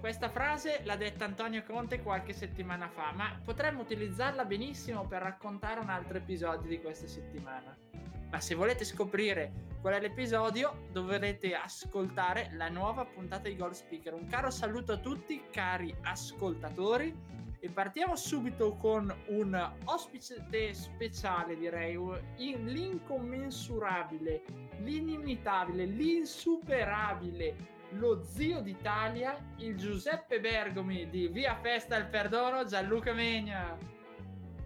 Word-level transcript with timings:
Questa 0.00 0.28
frase 0.28 0.80
l'ha 0.84 0.96
detta 0.96 1.24
Antonio 1.24 1.64
Conte 1.64 2.02
qualche 2.02 2.32
settimana 2.32 2.88
fa, 2.88 3.10
ma 3.12 3.36
potremmo 3.44 3.82
utilizzarla 3.82 4.44
benissimo 4.44 5.04
per 5.06 5.22
raccontare 5.22 5.80
un 5.80 5.88
altro 5.88 6.18
episodio 6.18 6.68
di 6.68 6.80
questa 6.80 7.08
settimana. 7.08 7.76
Ma 8.30 8.40
se 8.40 8.54
volete 8.54 8.84
scoprire 8.84 9.50
qual 9.80 9.94
è 9.94 10.00
l'episodio, 10.00 10.86
dovrete 10.92 11.54
ascoltare 11.54 12.50
la 12.52 12.68
nuova 12.68 13.06
puntata 13.06 13.48
di 13.48 13.56
Gold 13.56 13.72
Speaker. 13.72 14.12
Un 14.14 14.26
caro 14.26 14.50
saluto 14.50 14.92
a 14.92 14.98
tutti, 14.98 15.42
cari 15.50 15.92
ascoltatori. 16.02 17.36
E 17.60 17.68
partiamo 17.68 18.14
subito 18.14 18.76
con 18.76 19.12
un 19.26 19.72
ospite 19.86 20.74
speciale, 20.74 21.56
direi, 21.56 21.98
l'incommensurabile, 22.36 24.44
l'inimitabile, 24.78 25.84
l'insuperabile, 25.86 27.56
lo 27.92 28.22
zio 28.22 28.60
d'Italia, 28.60 29.36
il 29.56 29.76
Giuseppe 29.76 30.40
Bergomi 30.40 31.08
di 31.08 31.28
Via 31.28 31.56
Festa 31.56 31.96
il 31.96 32.06
Perdono, 32.06 32.64
Gianluca 32.64 33.12
Megna. 33.12 33.76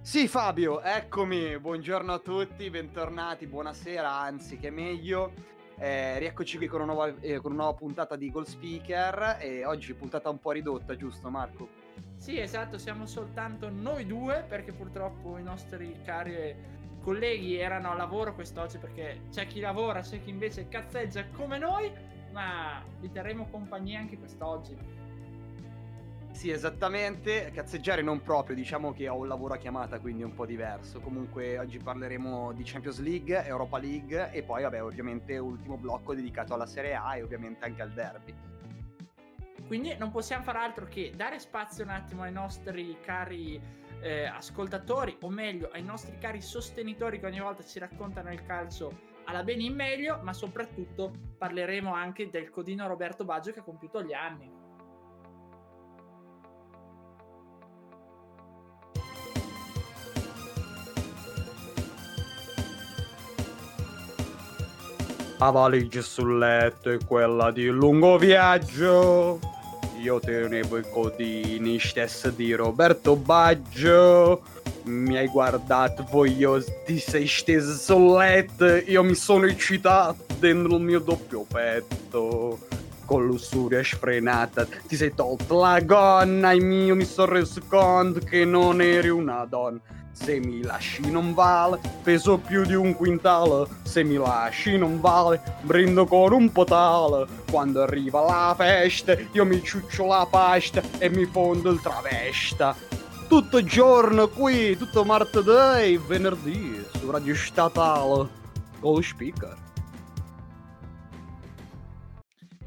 Sì 0.00 0.26
Fabio, 0.26 0.80
eccomi, 0.80 1.58
buongiorno 1.58 2.12
a 2.12 2.18
tutti, 2.18 2.68
bentornati, 2.70 3.46
buonasera, 3.46 4.10
anzi 4.10 4.58
che 4.58 4.70
meglio. 4.70 5.50
Eh, 5.78 6.18
rieccoci 6.18 6.56
qui 6.56 6.66
con 6.66 6.80
una, 6.80 6.92
nuova, 6.92 7.14
eh, 7.20 7.38
con 7.40 7.52
una 7.52 7.62
nuova 7.62 7.78
puntata 7.78 8.16
di 8.16 8.30
Gold 8.30 8.46
Speaker 8.46 9.38
e 9.40 9.64
oggi 9.64 9.94
puntata 9.94 10.28
un 10.28 10.38
po' 10.38 10.50
ridotta, 10.50 10.96
giusto 10.96 11.30
Marco? 11.30 11.68
Sì, 12.16 12.38
esatto, 12.38 12.78
siamo 12.78 13.06
soltanto 13.06 13.68
noi 13.68 14.06
due 14.06 14.44
perché 14.48 14.72
purtroppo 14.72 15.38
i 15.38 15.42
nostri 15.42 16.00
cari 16.04 16.54
colleghi 17.00 17.56
erano 17.56 17.90
a 17.90 17.94
lavoro 17.94 18.34
quest'oggi 18.34 18.78
perché 18.78 19.22
c'è 19.30 19.46
chi 19.46 19.60
lavora, 19.60 20.00
c'è 20.00 20.22
chi 20.22 20.30
invece 20.30 20.68
cazzeggia 20.68 21.26
come 21.28 21.58
noi, 21.58 21.90
ma 22.32 22.82
vi 22.98 23.10
terremo 23.10 23.46
compagnia 23.50 24.00
anche 24.00 24.18
quest'oggi. 24.18 24.76
Sì, 26.32 26.50
esattamente, 26.50 27.50
cazzeggiare 27.52 28.02
non 28.02 28.22
proprio, 28.22 28.56
diciamo 28.56 28.92
che 28.92 29.06
ho 29.06 29.16
un 29.16 29.28
lavoro 29.28 29.54
a 29.54 29.58
chiamata, 29.58 30.00
quindi 30.00 30.22
è 30.22 30.24
un 30.24 30.34
po' 30.34 30.46
diverso. 30.46 31.00
Comunque 31.00 31.58
oggi 31.58 31.78
parleremo 31.78 32.52
di 32.52 32.62
Champions 32.64 33.00
League, 33.00 33.44
Europa 33.44 33.78
League 33.78 34.32
e 34.32 34.42
poi 34.42 34.62
vabbè, 34.62 34.82
ovviamente 34.82 35.36
ultimo 35.38 35.76
blocco 35.76 36.14
dedicato 36.14 36.54
alla 36.54 36.66
Serie 36.66 36.94
A 36.94 37.16
e 37.16 37.22
ovviamente 37.22 37.64
anche 37.64 37.82
al 37.82 37.92
derby. 37.92 38.34
Quindi 39.66 39.94
non 39.96 40.10
possiamo 40.10 40.42
fare 40.42 40.58
altro 40.58 40.86
che 40.86 41.12
dare 41.14 41.38
spazio 41.38 41.84
un 41.84 41.90
attimo 41.90 42.22
ai 42.22 42.32
nostri 42.32 42.96
cari 43.00 43.60
eh, 44.00 44.24
ascoltatori, 44.24 45.16
o 45.20 45.28
meglio 45.28 45.70
ai 45.72 45.82
nostri 45.82 46.18
cari 46.18 46.40
sostenitori 46.40 47.20
che 47.20 47.26
ogni 47.26 47.40
volta 47.40 47.62
ci 47.62 47.78
raccontano 47.78 48.32
il 48.32 48.42
calcio 48.42 49.11
alla 49.24 49.42
bene 49.42 49.64
in 49.64 49.74
meglio, 49.74 50.18
ma 50.22 50.32
soprattutto 50.32 51.12
parleremo 51.38 51.92
anche 51.92 52.30
del 52.30 52.50
codino 52.50 52.86
Roberto 52.86 53.24
Baggio 53.24 53.52
che 53.52 53.60
ha 53.60 53.62
compiuto 53.62 54.02
gli 54.02 54.12
anni. 54.12 54.60
La 65.38 65.50
valigia 65.50 66.02
sul 66.02 66.38
letto 66.38 66.88
è 66.90 66.98
quella 67.04 67.50
di 67.50 67.66
lungo 67.66 68.16
viaggio. 68.16 69.40
Io 70.00 70.20
tenevo 70.20 70.78
i 70.78 70.84
codini 70.88 71.80
stessa 71.80 72.30
di 72.30 72.52
Roberto 72.52 73.16
Baggio. 73.16 74.51
Mi 74.84 75.16
hai 75.16 75.28
guardato, 75.28 76.06
voglio 76.10 76.62
ti 76.84 76.98
sei 76.98 77.26
steso 77.26 77.74
sul 77.74 78.16
letto. 78.16 78.66
Io 78.66 79.02
mi 79.02 79.14
sono 79.14 79.46
eccitato 79.46 80.24
dentro 80.38 80.76
il 80.76 80.82
mio 80.82 80.98
doppio 81.00 81.44
petto. 81.46 82.58
Con 83.04 83.26
lussuria 83.26 83.82
sfrenata 83.82 84.66
ti 84.86 84.96
sei 84.96 85.14
tolto 85.14 85.60
la 85.60 85.80
gonna. 85.80 86.52
E 86.52 86.56
io 86.56 86.94
mi 86.94 87.04
sono 87.04 87.32
reso 87.32 87.60
conto 87.68 88.20
che 88.20 88.44
non 88.44 88.80
eri 88.80 89.08
una 89.08 89.44
donna 89.44 89.80
se 90.12 90.38
mi 90.38 90.62
lasci 90.62 91.10
non 91.10 91.34
vale, 91.34 91.80
peso 92.02 92.38
più 92.38 92.64
di 92.64 92.74
un 92.74 92.94
quintale, 92.94 93.66
se 93.82 94.04
mi 94.04 94.16
lasci 94.16 94.76
non 94.76 95.00
vale, 95.00 95.40
brindo 95.62 96.04
con 96.04 96.32
un 96.32 96.52
potale, 96.52 97.26
quando 97.50 97.82
arriva 97.82 98.20
la 98.22 98.54
festa 98.56 99.16
io 99.32 99.44
mi 99.44 99.62
ciuccio 99.62 100.06
la 100.06 100.26
pasta 100.28 100.82
e 100.98 101.08
mi 101.10 101.24
fondo 101.24 101.70
il 101.70 101.80
travesta. 101.80 102.91
Tutto 103.32 103.64
giorno 103.64 104.28
qui, 104.28 104.76
tutto 104.76 105.04
martedì 105.04 105.94
e 105.94 105.98
venerdì 105.98 106.84
su 106.92 107.10
Radio 107.10 107.34
Statale, 107.34 108.28
con 108.78 108.92
lo 108.92 109.00
speaker. 109.00 109.56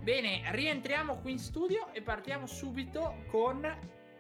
Bene, 0.01 0.41
rientriamo 0.49 1.17
qui 1.17 1.33
in 1.33 1.37
studio 1.37 1.93
e 1.93 2.01
partiamo 2.01 2.47
subito 2.47 3.25
con 3.27 3.63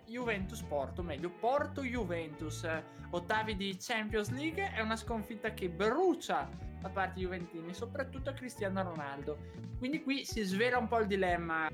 Juventus 0.05 0.61
Porto, 0.61 1.01
meglio 1.01 1.31
Porto 1.31 1.81
Juventus, 1.81 2.63
ottavi 3.09 3.55
di 3.55 3.75
Champions 3.79 4.29
League, 4.29 4.71
è 4.71 4.81
una 4.81 4.97
sconfitta 4.97 5.51
che 5.51 5.67
brucia 5.67 6.47
da 6.79 6.89
parte 6.89 7.21
Juventini, 7.21 7.73
soprattutto 7.73 8.29
a 8.29 8.33
Cristiano 8.33 8.83
Ronaldo. 8.83 9.39
Quindi 9.79 10.03
qui 10.03 10.23
si 10.23 10.43
svela 10.43 10.77
un 10.77 10.87
po' 10.87 10.99
il 10.99 11.07
dilemma. 11.07 11.67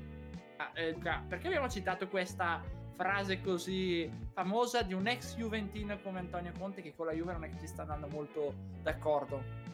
Eh, 0.72 0.96
perché 1.28 1.48
abbiamo 1.48 1.68
citato 1.68 2.08
questa 2.08 2.80
frase 2.94 3.40
così 3.40 4.10
famosa 4.32 4.82
di 4.82 4.94
un 4.94 5.06
ex 5.06 5.36
Juventino 5.36 5.98
come 6.00 6.20
Antonio 6.20 6.52
Conte 6.58 6.82
che 6.82 6.94
con 6.94 7.06
la 7.06 7.12
Juve 7.12 7.32
non 7.32 7.44
è 7.44 7.50
che 7.50 7.58
ci 7.58 7.66
sta 7.66 7.82
andando 7.82 8.08
molto 8.08 8.54
d'accordo? 8.82 9.70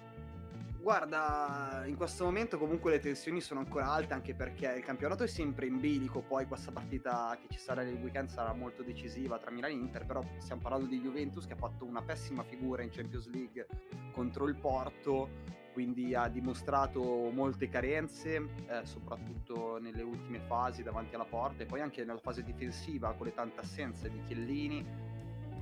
Guarda, 0.80 1.82
in 1.86 1.96
questo 1.96 2.24
momento 2.24 2.56
comunque 2.56 2.92
le 2.92 3.00
tensioni 3.00 3.40
sono 3.40 3.60
ancora 3.60 3.90
alte 3.90 4.14
anche 4.14 4.34
perché 4.34 4.72
il 4.76 4.84
campionato 4.84 5.24
è 5.24 5.26
sempre 5.26 5.66
in 5.66 5.80
bilico, 5.80 6.22
poi 6.22 6.46
questa 6.46 6.70
partita 6.70 7.36
che 7.40 7.48
ci 7.52 7.58
sarà 7.58 7.82
nel 7.82 7.96
weekend 7.96 8.28
sarà 8.28 8.54
molto 8.54 8.82
decisiva 8.82 9.38
tra 9.38 9.50
Milan 9.50 9.70
e 9.70 9.74
Inter, 9.74 10.06
però 10.06 10.22
stiamo 10.38 10.62
parlando 10.62 10.86
di 10.86 11.00
Juventus 11.00 11.46
che 11.46 11.54
ha 11.54 11.56
fatto 11.56 11.84
una 11.84 12.00
pessima 12.00 12.44
figura 12.44 12.82
in 12.82 12.90
Champions 12.90 13.28
League 13.28 13.66
contro 14.12 14.46
il 14.46 14.54
Porto, 14.54 15.28
quindi 15.78 16.12
ha 16.12 16.26
dimostrato 16.26 17.30
molte 17.32 17.68
carenze, 17.68 18.34
eh, 18.66 18.80
soprattutto 18.82 19.78
nelle 19.80 20.02
ultime 20.02 20.40
fasi 20.40 20.82
davanti 20.82 21.14
alla 21.14 21.24
porta 21.24 21.62
e 21.62 21.66
poi 21.66 21.80
anche 21.80 22.04
nella 22.04 22.18
fase 22.18 22.42
difensiva 22.42 23.12
con 23.12 23.26
le 23.26 23.32
tante 23.32 23.60
assenze 23.60 24.10
di 24.10 24.20
Chiellini. 24.26 24.84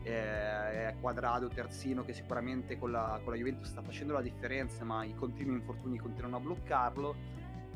Eh, 0.05 0.95
Quadrado, 1.01 1.49
Terzino 1.49 2.03
che 2.03 2.15
sicuramente 2.15 2.79
con 2.79 2.93
la, 2.93 3.21
con 3.23 3.33
la, 3.33 3.39
Juventus 3.39 3.69
sta 3.69 3.83
facendo 3.83 4.15
la 4.15 4.23
differenza 4.23 4.85
ma 4.85 5.05
i 5.05 5.15
continui 5.15 5.57
infortuni 5.57 5.99
continuano 5.99 6.37
a 6.37 6.41
bloccarlo. 6.41 7.15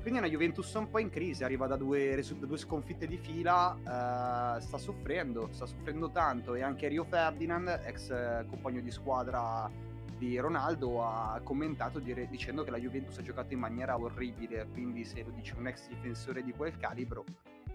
Quindi 0.01 0.21
è 0.21 0.23
una 0.23 0.31
Juventus 0.31 0.73
un 0.73 0.89
po' 0.89 0.99
in 0.99 1.11
crisi 1.11 1.45
arriva 1.45 1.67
da 1.67 1.77
due, 1.77 2.25
da 2.39 2.47
due 2.47 2.57
sconfitte 2.57 3.07
di 3.07 3.19
fila 3.19 3.77
eh, 3.77 4.61
sta 4.63 4.79
soffrendo 4.79 5.49
sta 5.51 5.67
soffrendo 5.67 6.11
tanto 6.11 6.55
e 6.55 6.63
anche 6.63 6.89
Rio 6.89 7.05
Ferdinand 7.05 7.83
ex 7.85 8.09
eh, 8.09 8.47
compagno 8.49 8.81
di 8.81 8.91
squadra 8.91 9.90
di 10.21 10.39
Ronaldo 10.39 11.03
ha 11.03 11.41
commentato 11.43 11.99
dire, 11.99 12.29
dicendo 12.29 12.63
che 12.63 12.71
la 12.71 12.79
Juventus 12.79 13.17
ha 13.17 13.23
giocato 13.23 13.55
in 13.55 13.59
maniera 13.59 13.99
orribile 13.99 14.69
quindi 14.71 15.03
se 15.03 15.23
lo 15.23 15.31
dice 15.31 15.55
un 15.57 15.67
ex 15.67 15.89
difensore 15.89 16.45
di 16.45 16.53
quel 16.53 16.77
calibro 16.77 17.25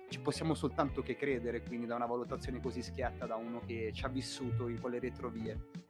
ci 0.07 0.19
possiamo 0.19 0.53
soltanto 0.53 1.01
che 1.01 1.15
credere, 1.15 1.63
quindi 1.63 1.87
da 1.87 1.95
una 1.95 2.05
valutazione 2.05 2.61
così 2.61 2.83
schietta 2.83 3.25
da 3.25 3.35
uno 3.35 3.61
che 3.65 3.91
ci 3.91 4.05
ha 4.05 4.07
vissuto 4.07 4.67
in 4.67 4.79
quelle 4.79 4.99
retrovie. 4.99 5.84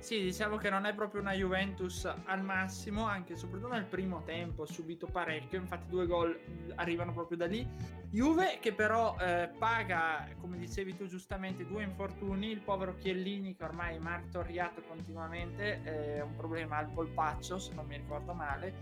Sì, 0.00 0.22
diciamo 0.22 0.56
che 0.56 0.70
non 0.70 0.86
è 0.86 0.94
proprio 0.94 1.20
una 1.20 1.32
Juventus 1.32 2.10
al 2.24 2.42
massimo, 2.42 3.04
anche 3.04 3.36
soprattutto 3.36 3.72
nel 3.72 3.84
primo 3.84 4.22
tempo, 4.22 4.62
ha 4.62 4.66
subito 4.66 5.06
parecchio, 5.06 5.58
infatti 5.58 5.88
due 5.88 6.06
gol 6.06 6.38
arrivano 6.76 7.12
proprio 7.12 7.36
da 7.36 7.46
lì. 7.46 7.68
Juve 8.08 8.58
che 8.58 8.72
però 8.72 9.16
eh, 9.20 9.50
paga, 9.58 10.26
come 10.40 10.56
dicevi 10.56 10.96
tu 10.96 11.06
giustamente, 11.06 11.66
due 11.66 11.82
infortuni, 11.82 12.50
il 12.50 12.60
povero 12.60 12.94
Chiellini 12.96 13.54
che 13.54 13.64
ormai 13.64 13.96
è 13.96 13.98
martoriato 13.98 14.80
continuamente, 14.82 15.82
è 15.82 16.22
un 16.22 16.34
problema 16.36 16.78
al 16.78 16.88
polpaccio 16.88 17.58
se 17.58 17.74
non 17.74 17.84
mi 17.84 17.96
ricordo 17.96 18.32
male, 18.32 18.72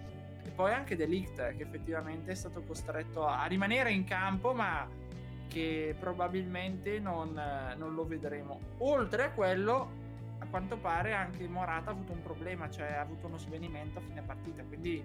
e 0.44 0.50
poi 0.50 0.72
anche 0.72 0.94
Delict 0.94 1.56
che 1.56 1.62
effettivamente 1.62 2.30
è 2.30 2.34
stato 2.34 2.62
costretto 2.62 3.26
a 3.26 3.44
rimanere 3.46 3.90
in 3.90 4.04
campo 4.04 4.52
ma 4.52 4.86
che 5.48 5.96
probabilmente 5.98 7.00
non, 7.00 7.32
non 7.76 7.94
lo 7.94 8.06
vedremo. 8.06 8.60
Oltre 8.78 9.24
a 9.24 9.30
quello 9.30 10.04
a 10.46 10.48
quanto 10.48 10.78
pare 10.78 11.12
anche 11.12 11.46
Morata 11.48 11.90
ha 11.90 11.92
avuto 11.92 12.12
un 12.12 12.22
problema, 12.22 12.70
cioè 12.70 12.92
ha 12.92 13.00
avuto 13.00 13.26
uno 13.26 13.36
svenimento 13.36 13.98
a 13.98 14.02
fine 14.02 14.22
partita, 14.22 14.62
quindi 14.62 15.04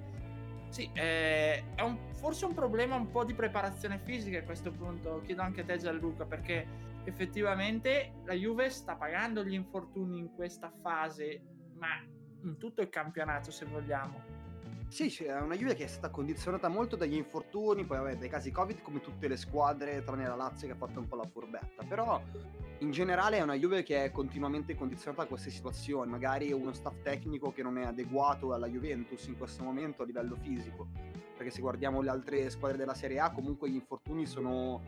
Sì, 0.69 0.89
eh, 0.93 1.65
è 1.75 1.81
un, 1.81 1.97
forse 2.13 2.45
un 2.45 2.53
problema 2.53 2.95
un 2.95 3.11
po' 3.11 3.25
di 3.25 3.33
preparazione 3.33 3.99
fisica 3.99 4.39
a 4.39 4.43
questo 4.43 4.71
punto, 4.71 5.21
chiedo 5.25 5.41
anche 5.41 5.61
a 5.61 5.63
te 5.65 5.77
Gianluca, 5.77 6.25
perché 6.25 6.65
effettivamente 7.03 8.13
la 8.23 8.33
Juve 8.33 8.69
sta 8.69 8.95
pagando 8.95 9.43
gli 9.43 9.53
infortuni 9.53 10.17
in 10.19 10.33
questa 10.33 10.71
fase, 10.81 11.41
ma 11.73 11.89
in 12.43 12.57
tutto 12.57 12.81
il 12.81 12.89
campionato 12.89 13.51
se 13.51 13.65
vogliamo. 13.65 14.40
Sì, 14.91 15.07
è 15.23 15.39
una 15.39 15.55
Juve 15.55 15.73
che 15.73 15.85
è 15.85 15.87
stata 15.87 16.09
condizionata 16.09 16.67
molto 16.67 16.97
dagli 16.97 17.15
infortuni, 17.15 17.85
poi 17.85 17.99
vabbè, 17.99 18.17
dai 18.17 18.27
casi 18.27 18.51
Covid 18.51 18.81
come 18.81 18.99
tutte 18.99 19.29
le 19.29 19.37
squadre, 19.37 20.03
tranne 20.03 20.27
la 20.27 20.35
Lazio 20.35 20.67
che 20.67 20.73
ha 20.73 20.75
fatto 20.75 20.99
un 20.99 21.07
po' 21.07 21.15
la 21.15 21.25
furbetta, 21.25 21.85
però 21.87 22.21
in 22.79 22.91
generale 22.91 23.37
è 23.37 23.41
una 23.41 23.55
Juve 23.55 23.83
che 23.83 24.03
è 24.03 24.11
continuamente 24.11 24.75
condizionata 24.75 25.21
da 25.21 25.29
queste 25.29 25.49
situazioni, 25.49 26.11
magari 26.11 26.51
uno 26.51 26.73
staff 26.73 27.01
tecnico 27.03 27.53
che 27.53 27.63
non 27.63 27.77
è 27.77 27.85
adeguato 27.85 28.53
alla 28.53 28.67
Juventus 28.67 29.27
in 29.27 29.37
questo 29.37 29.63
momento 29.63 30.03
a 30.03 30.05
livello 30.05 30.35
fisico, 30.35 30.89
perché 31.37 31.51
se 31.51 31.61
guardiamo 31.61 32.01
le 32.01 32.09
altre 32.09 32.49
squadre 32.49 32.77
della 32.77 32.93
Serie 32.93 33.21
A 33.21 33.31
comunque 33.31 33.69
gli 33.69 33.75
infortuni 33.75 34.25
sono 34.25 34.81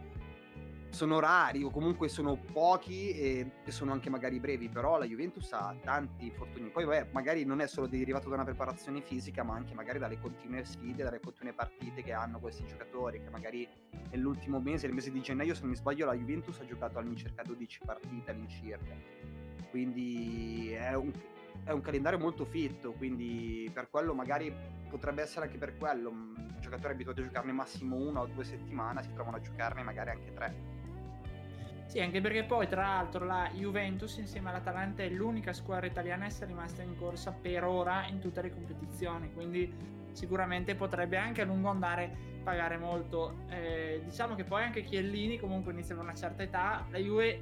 sono 0.93 1.19
rari 1.19 1.63
o 1.63 1.71
comunque 1.71 2.07
sono 2.07 2.37
pochi 2.37 3.11
e, 3.13 3.51
e, 3.65 3.71
sono 3.71 3.91
anche 3.91 4.11
magari 4.11 4.39
brevi, 4.39 4.69
però 4.69 4.99
la 4.99 5.05
Juventus 5.05 5.51
ha 5.51 5.75
tanti 5.81 6.25
infortuni. 6.25 6.69
Poi 6.69 6.85
vabbè, 6.85 7.09
magari 7.11 7.45
non 7.45 7.61
è 7.61 7.67
solo 7.67 7.87
derivato 7.87 8.29
da 8.29 8.35
una 8.35 8.43
preparazione 8.43 9.01
fisica, 9.01 9.43
ma 9.43 9.55
anche 9.55 9.73
magari 9.73 9.97
dalle 9.97 10.19
continue 10.19 10.63
sfide, 10.63 11.03
dalle 11.03 11.19
continue 11.19 11.53
partite 11.53 12.03
che 12.03 12.13
hanno 12.13 12.39
questi 12.39 12.63
giocatori, 12.65 13.21
che 13.21 13.29
magari 13.31 13.67
nell'ultimo 14.11 14.59
mese, 14.59 14.85
nel 14.85 14.95
mese 14.95 15.11
di 15.11 15.19
gennaio, 15.19 15.55
se 15.55 15.61
non 15.61 15.71
mi 15.71 15.75
sbaglio, 15.75 16.05
la 16.05 16.13
Juventus 16.13 16.59
ha 16.59 16.65
giocato 16.65 16.99
all'incirca 16.99 17.41
12 17.41 17.79
partite 17.83 18.31
all'incirca. 18.31 18.95
Quindi 19.71 20.73
è 20.73 20.93
un, 20.93 21.11
è 21.63 21.71
un 21.71 21.81
calendario 21.81 22.19
molto 22.19 22.45
fitto, 22.45 22.93
quindi 22.93 23.67
per 23.73 23.89
quello 23.89 24.13
magari 24.13 24.53
potrebbe 24.87 25.23
essere 25.23 25.47
anche 25.47 25.57
per 25.57 25.75
quello. 25.75 26.13
Giocatori 26.59 26.93
abituati 26.93 27.21
a 27.21 27.23
giocarne 27.23 27.51
massimo 27.51 27.95
una 27.95 28.21
o 28.21 28.27
due 28.27 28.43
settimane 28.43 29.01
si 29.01 29.11
trovano 29.11 29.37
a 29.37 29.41
giocarne 29.41 29.81
magari 29.81 30.11
anche 30.11 30.31
tre. 30.33 30.72
Sì, 31.93 31.99
anche 31.99 32.21
perché 32.21 32.43
poi 32.43 32.67
tra 32.67 32.81
l'altro 32.81 33.23
la 33.23 33.51
Juventus 33.53 34.17
insieme 34.17 34.49
all'Atalanta 34.49 35.03
è 35.03 35.09
l'unica 35.09 35.53
squadra 35.53 35.85
italiana 35.85 36.23
a 36.23 36.25
essere 36.25 36.47
rimasta 36.47 36.81
in 36.81 36.95
corsa 36.95 37.31
per 37.31 37.65
ora 37.65 38.07
in 38.07 38.17
tutte 38.19 38.41
le 38.41 38.49
competizioni, 38.49 39.31
quindi 39.31 39.71
sicuramente 40.11 40.73
potrebbe 40.73 41.17
anche 41.17 41.41
a 41.41 41.45
lungo 41.45 41.69
andare 41.69 42.11
pagare 42.43 42.77
molto. 42.77 43.43
Eh, 43.47 44.01
diciamo 44.03 44.33
che 44.33 44.43
poi 44.43 44.63
anche 44.63 44.81
Chiellini 44.81 45.37
comunque 45.37 45.71
inizia 45.71 45.93
per 45.93 46.03
una 46.03 46.15
certa 46.15 46.41
età, 46.41 46.83
la 46.89 46.97
Juve 46.97 47.39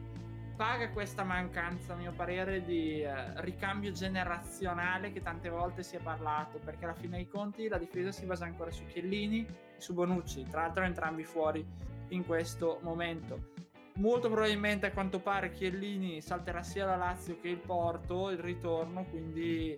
paga 0.58 0.90
questa 0.90 1.24
mancanza, 1.24 1.94
a 1.94 1.96
mio 1.96 2.12
parere, 2.12 2.62
di 2.62 3.04
eh, 3.04 3.42
ricambio 3.42 3.94
generazionale 3.94 5.14
che 5.14 5.22
tante 5.22 5.48
volte 5.48 5.82
si 5.82 5.96
è 5.96 6.00
parlato, 6.00 6.60
perché 6.60 6.84
alla 6.84 6.94
fine 6.94 7.16
dei 7.16 7.28
conti 7.30 7.70
la 7.70 7.78
difesa 7.78 8.12
si 8.12 8.26
basa 8.26 8.44
ancora 8.44 8.70
su 8.70 8.86
Chiellini 8.86 9.46
e 9.78 9.80
su 9.80 9.94
Bonucci, 9.94 10.44
tra 10.50 10.64
l'altro 10.64 10.84
entrambi 10.84 11.24
fuori 11.24 11.66
in 12.10 12.26
questo 12.26 12.80
momento 12.82 13.70
molto 13.96 14.30
probabilmente 14.30 14.88
a 14.88 14.92
quanto 14.92 15.20
pare 15.20 15.52
Chiellini 15.52 16.22
salterà 16.22 16.64
sia 16.64 16.86
la 16.86 16.96
Lazio 16.96 17.40
che 17.40 17.50
il 17.50 17.58
Porto 17.58 18.30
il 18.30 18.38
ritorno 18.38 19.04
quindi 19.06 19.76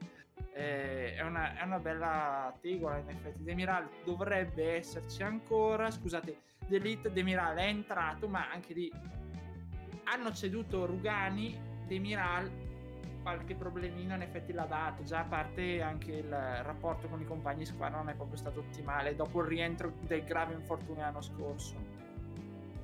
eh, 0.53 1.15
è, 1.15 1.21
una, 1.21 1.57
è, 1.57 1.63
una, 1.63 1.79
bella 1.79 2.55
tegola 2.61 2.97
in 2.97 3.09
effetti. 3.09 3.43
Demiral 3.43 3.87
dovrebbe 4.03 4.75
esserci 4.75 5.23
ancora. 5.23 5.89
Scusate 5.89 6.37
D'Elite 6.67 7.11
Demiral 7.11 7.57
è 7.57 7.65
entrato 7.65 8.27
ma 8.27 8.49
anche 8.51 8.73
lì 8.73 8.91
hanno 10.05 10.31
ceduto 10.31 10.85
Rugani 10.85 11.59
Demiral 11.87 12.51
qualche 13.23 13.55
problemino 13.55 14.15
in 14.15 14.21
effetti 14.21 14.51
l'ha 14.51 14.65
dato. 14.65 15.03
Già 15.03 15.19
a 15.19 15.25
parte 15.25 15.81
anche 15.81 16.11
il 16.11 16.29
rapporto 16.29 17.07
con 17.07 17.21
i 17.21 17.25
compagni 17.25 17.65
squadra 17.65 17.97
non 17.97 18.09
è 18.09 18.13
proprio 18.13 18.37
stato 18.37 18.59
ottimale 18.59 19.15
dopo 19.15 19.41
il 19.41 19.47
rientro 19.47 19.93
del 20.01 20.23
grave 20.23 20.53
infortunio 20.53 21.01
l'anno 21.01 21.21
scorso 21.21 21.92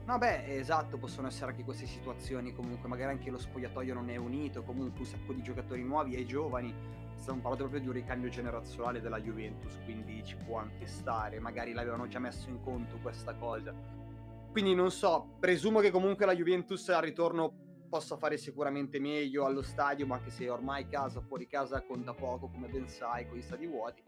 No, 0.09 0.17
beh, 0.17 0.57
esatto, 0.57 0.97
possono 0.97 1.27
essere 1.27 1.51
anche 1.51 1.63
queste 1.63 1.85
situazioni, 1.85 2.51
comunque 2.51 2.89
magari 2.89 3.11
anche 3.11 3.29
lo 3.29 3.37
spogliatoio 3.37 3.93
non 3.93 4.09
è 4.09 4.15
unito, 4.15 4.63
comunque 4.63 5.01
un 5.01 5.05
sacco 5.05 5.33
di 5.33 5.43
giocatori 5.43 5.83
nuovi 5.83 6.15
e 6.15 6.25
giovani, 6.25 6.73
stiamo 7.13 7.41
parlando 7.41 7.69
proprio 7.69 7.79
di 7.79 7.87
un 7.89 7.93
ricambio 7.93 8.27
generazionale 8.27 9.01
della 9.01 9.21
Juventus, 9.21 9.77
quindi 9.83 10.23
ci 10.25 10.35
può 10.35 10.57
anche 10.57 10.87
stare, 10.87 11.39
magari 11.39 11.73
l'avevano 11.73 12.07
già 12.07 12.17
messo 12.17 12.49
in 12.49 12.59
conto 12.63 12.97
questa 13.03 13.35
cosa. 13.35 13.71
Quindi 14.51 14.73
non 14.73 14.89
so, 14.89 15.35
presumo 15.39 15.79
che 15.79 15.91
comunque 15.91 16.25
la 16.25 16.33
Juventus 16.33 16.89
al 16.89 17.03
ritorno 17.03 17.53
possa 17.87 18.17
fare 18.17 18.37
sicuramente 18.37 18.99
meglio 18.99 19.45
allo 19.45 19.61
stadio, 19.61 20.07
ma 20.07 20.15
anche 20.15 20.31
se 20.31 20.49
ormai 20.49 20.87
casa 20.87 21.21
fuori 21.21 21.45
casa 21.45 21.83
conta 21.83 22.15
poco, 22.15 22.47
come 22.47 22.67
ben 22.67 22.87
sai, 22.87 23.27
con 23.27 23.37
gli 23.37 23.43
stadi 23.43 23.67
vuoti 23.67 24.01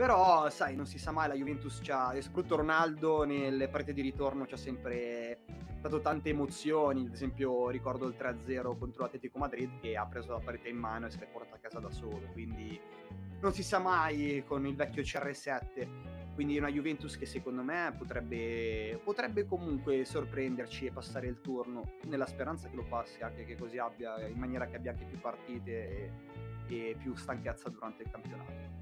però, 0.00 0.48
sai, 0.48 0.76
non 0.76 0.86
si 0.86 0.98
sa 0.98 1.10
mai, 1.10 1.28
la 1.28 1.34
Juventus 1.34 1.78
c'ha, 1.82 2.12
e 2.12 2.22
soprattutto 2.22 2.56
Ronaldo 2.56 3.24
nelle 3.24 3.68
partite 3.68 3.92
di 3.92 4.00
ritorno 4.00 4.46
ci 4.46 4.54
ha 4.54 4.56
sempre 4.56 5.40
dato 5.78 6.00
tante 6.00 6.30
emozioni. 6.30 7.04
Ad 7.04 7.12
esempio, 7.12 7.68
ricordo 7.68 8.06
il 8.06 8.14
3-0 8.18 8.78
contro 8.78 9.02
l'Atletico 9.02 9.36
Madrid 9.36 9.78
che 9.78 9.98
ha 9.98 10.06
preso 10.06 10.32
la 10.32 10.38
partita 10.38 10.70
in 10.70 10.78
mano 10.78 11.04
e 11.04 11.10
se 11.10 11.18
l'è 11.18 11.26
portata 11.26 11.56
a 11.56 11.58
casa 11.58 11.80
da 11.80 11.90
solo. 11.90 12.22
Quindi 12.32 12.80
non 13.42 13.52
si 13.52 13.62
sa 13.62 13.78
mai 13.78 14.42
con 14.46 14.66
il 14.66 14.74
vecchio 14.74 15.02
CR7. 15.02 16.32
Quindi 16.32 16.56
una 16.56 16.70
Juventus 16.70 17.18
che 17.18 17.26
secondo 17.26 17.62
me 17.62 17.94
potrebbe, 17.98 18.98
potrebbe 19.04 19.44
comunque 19.44 20.06
sorprenderci 20.06 20.86
e 20.86 20.92
passare 20.92 21.26
il 21.26 21.42
turno, 21.42 21.96
nella 22.04 22.24
speranza 22.24 22.70
che 22.70 22.76
lo 22.76 22.86
passi 22.88 23.20
anche 23.20 23.44
che 23.44 23.54
così 23.54 23.76
abbia, 23.76 24.26
in 24.26 24.38
maniera 24.38 24.64
che 24.66 24.76
abbia 24.76 24.92
anche 24.92 25.04
più 25.04 25.20
partite 25.20 25.70
e, 25.70 26.12
e 26.68 26.96
più 26.98 27.14
stanchezza 27.16 27.68
durante 27.68 28.04
il 28.04 28.10
campionato. 28.10 28.79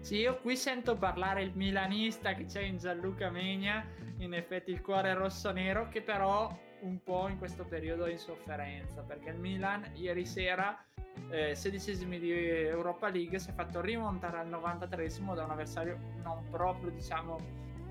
Sì, 0.00 0.16
io 0.16 0.38
qui 0.38 0.56
sento 0.56 0.96
parlare 0.96 1.42
il 1.42 1.52
milanista 1.54 2.32
che 2.32 2.44
c'è 2.46 2.62
in 2.62 2.78
Gianluca 2.78 3.30
Megna, 3.30 3.84
in 4.18 4.32
effetti 4.32 4.70
il 4.70 4.80
cuore 4.80 5.12
rosso-nero, 5.12 5.88
che 5.88 6.00
però 6.00 6.48
un 6.80 7.02
po' 7.02 7.28
in 7.28 7.36
questo 7.36 7.64
periodo 7.64 8.04
è 8.04 8.12
in 8.12 8.18
sofferenza, 8.18 9.02
perché 9.02 9.30
il 9.30 9.38
Milan 9.38 9.90
ieri 9.94 10.24
sera, 10.24 10.82
eh, 11.30 11.54
sedicesimi 11.54 12.18
di 12.18 12.32
Europa 12.32 13.08
League, 13.08 13.38
si 13.38 13.50
è 13.50 13.52
fatto 13.52 13.80
rimontare 13.80 14.38
al 14.38 14.48
93esimo 14.48 15.34
da 15.34 15.44
un 15.44 15.50
avversario 15.50 15.98
non 16.22 16.44
proprio, 16.50 16.90
diciamo, 16.90 17.36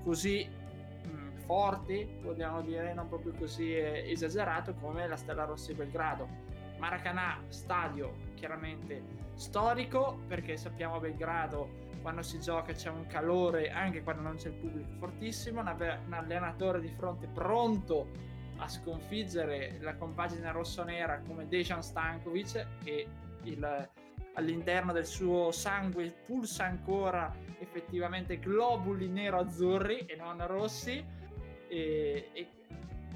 così 0.02 0.48
mh, 0.48 1.08
mm, 1.10 1.36
forte, 1.44 2.18
vogliamo 2.22 2.62
dire, 2.62 2.94
non 2.94 3.08
proprio 3.08 3.32
così 3.32 3.76
eh, 3.76 4.10
esagerato 4.10 4.74
come 4.74 5.06
la 5.06 5.16
Stella 5.16 5.44
Rossi 5.44 5.74
Belgrado. 5.74 6.26
Maracanà, 6.78 7.42
stadio 7.48 8.26
chiaramente 8.34 9.02
storico, 9.34 10.20
perché 10.26 10.56
sappiamo 10.56 10.98
Belgrado 10.98 11.86
quando 12.00 12.22
si 12.22 12.40
gioca 12.40 12.72
c'è 12.72 12.90
un 12.90 13.06
calore 13.06 13.70
anche 13.70 14.02
quando 14.02 14.22
non 14.22 14.36
c'è 14.36 14.48
il 14.48 14.54
pubblico 14.54 14.88
fortissimo, 14.98 15.60
un 15.60 16.12
allenatore 16.12 16.80
di 16.80 16.90
fronte 16.96 17.26
pronto 17.26 18.10
a 18.58 18.68
sconfiggere 18.68 19.78
la 19.80 19.96
compagine 19.96 20.50
rossonera 20.52 21.20
come 21.26 21.46
Dejan 21.46 21.82
Stankovic 21.82 22.66
che 22.82 23.06
il, 23.44 23.90
all'interno 24.34 24.92
del 24.92 25.06
suo 25.06 25.52
sangue 25.52 26.12
pulsa 26.26 26.64
ancora 26.64 27.32
effettivamente 27.60 28.38
globuli 28.38 29.08
nero-azzurri 29.08 30.06
e 30.06 30.16
non 30.16 30.44
rossi 30.46 31.04
e, 31.68 32.30
e 32.32 32.50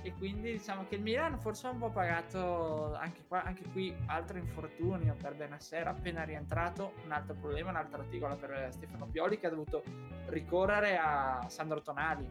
e 0.02 0.12
quindi 0.14 0.52
diciamo 0.52 0.84
che 0.88 0.96
il 0.96 1.02
Milan 1.02 1.38
forse 1.38 1.68
ha 1.68 1.70
un 1.70 1.78
po' 1.78 1.90
pagato 1.90 2.94
anche, 2.94 3.24
qua, 3.26 3.44
anche 3.44 3.62
qui 3.70 3.94
altro 4.06 4.36
infortunio 4.36 5.14
per 5.14 5.34
Benasser 5.34 5.86
appena 5.86 6.24
rientrato 6.24 6.94
un 7.04 7.12
altro 7.12 7.34
problema, 7.34 7.70
un 7.70 7.76
altro 7.76 8.00
articolo 8.00 8.36
per 8.36 8.68
Stefano 8.72 9.06
Pioli 9.06 9.38
che 9.38 9.46
ha 9.46 9.50
dovuto 9.50 9.82
ricorrere 10.26 10.98
a 10.98 11.44
Sandro 11.48 11.80
Tonali. 11.80 12.26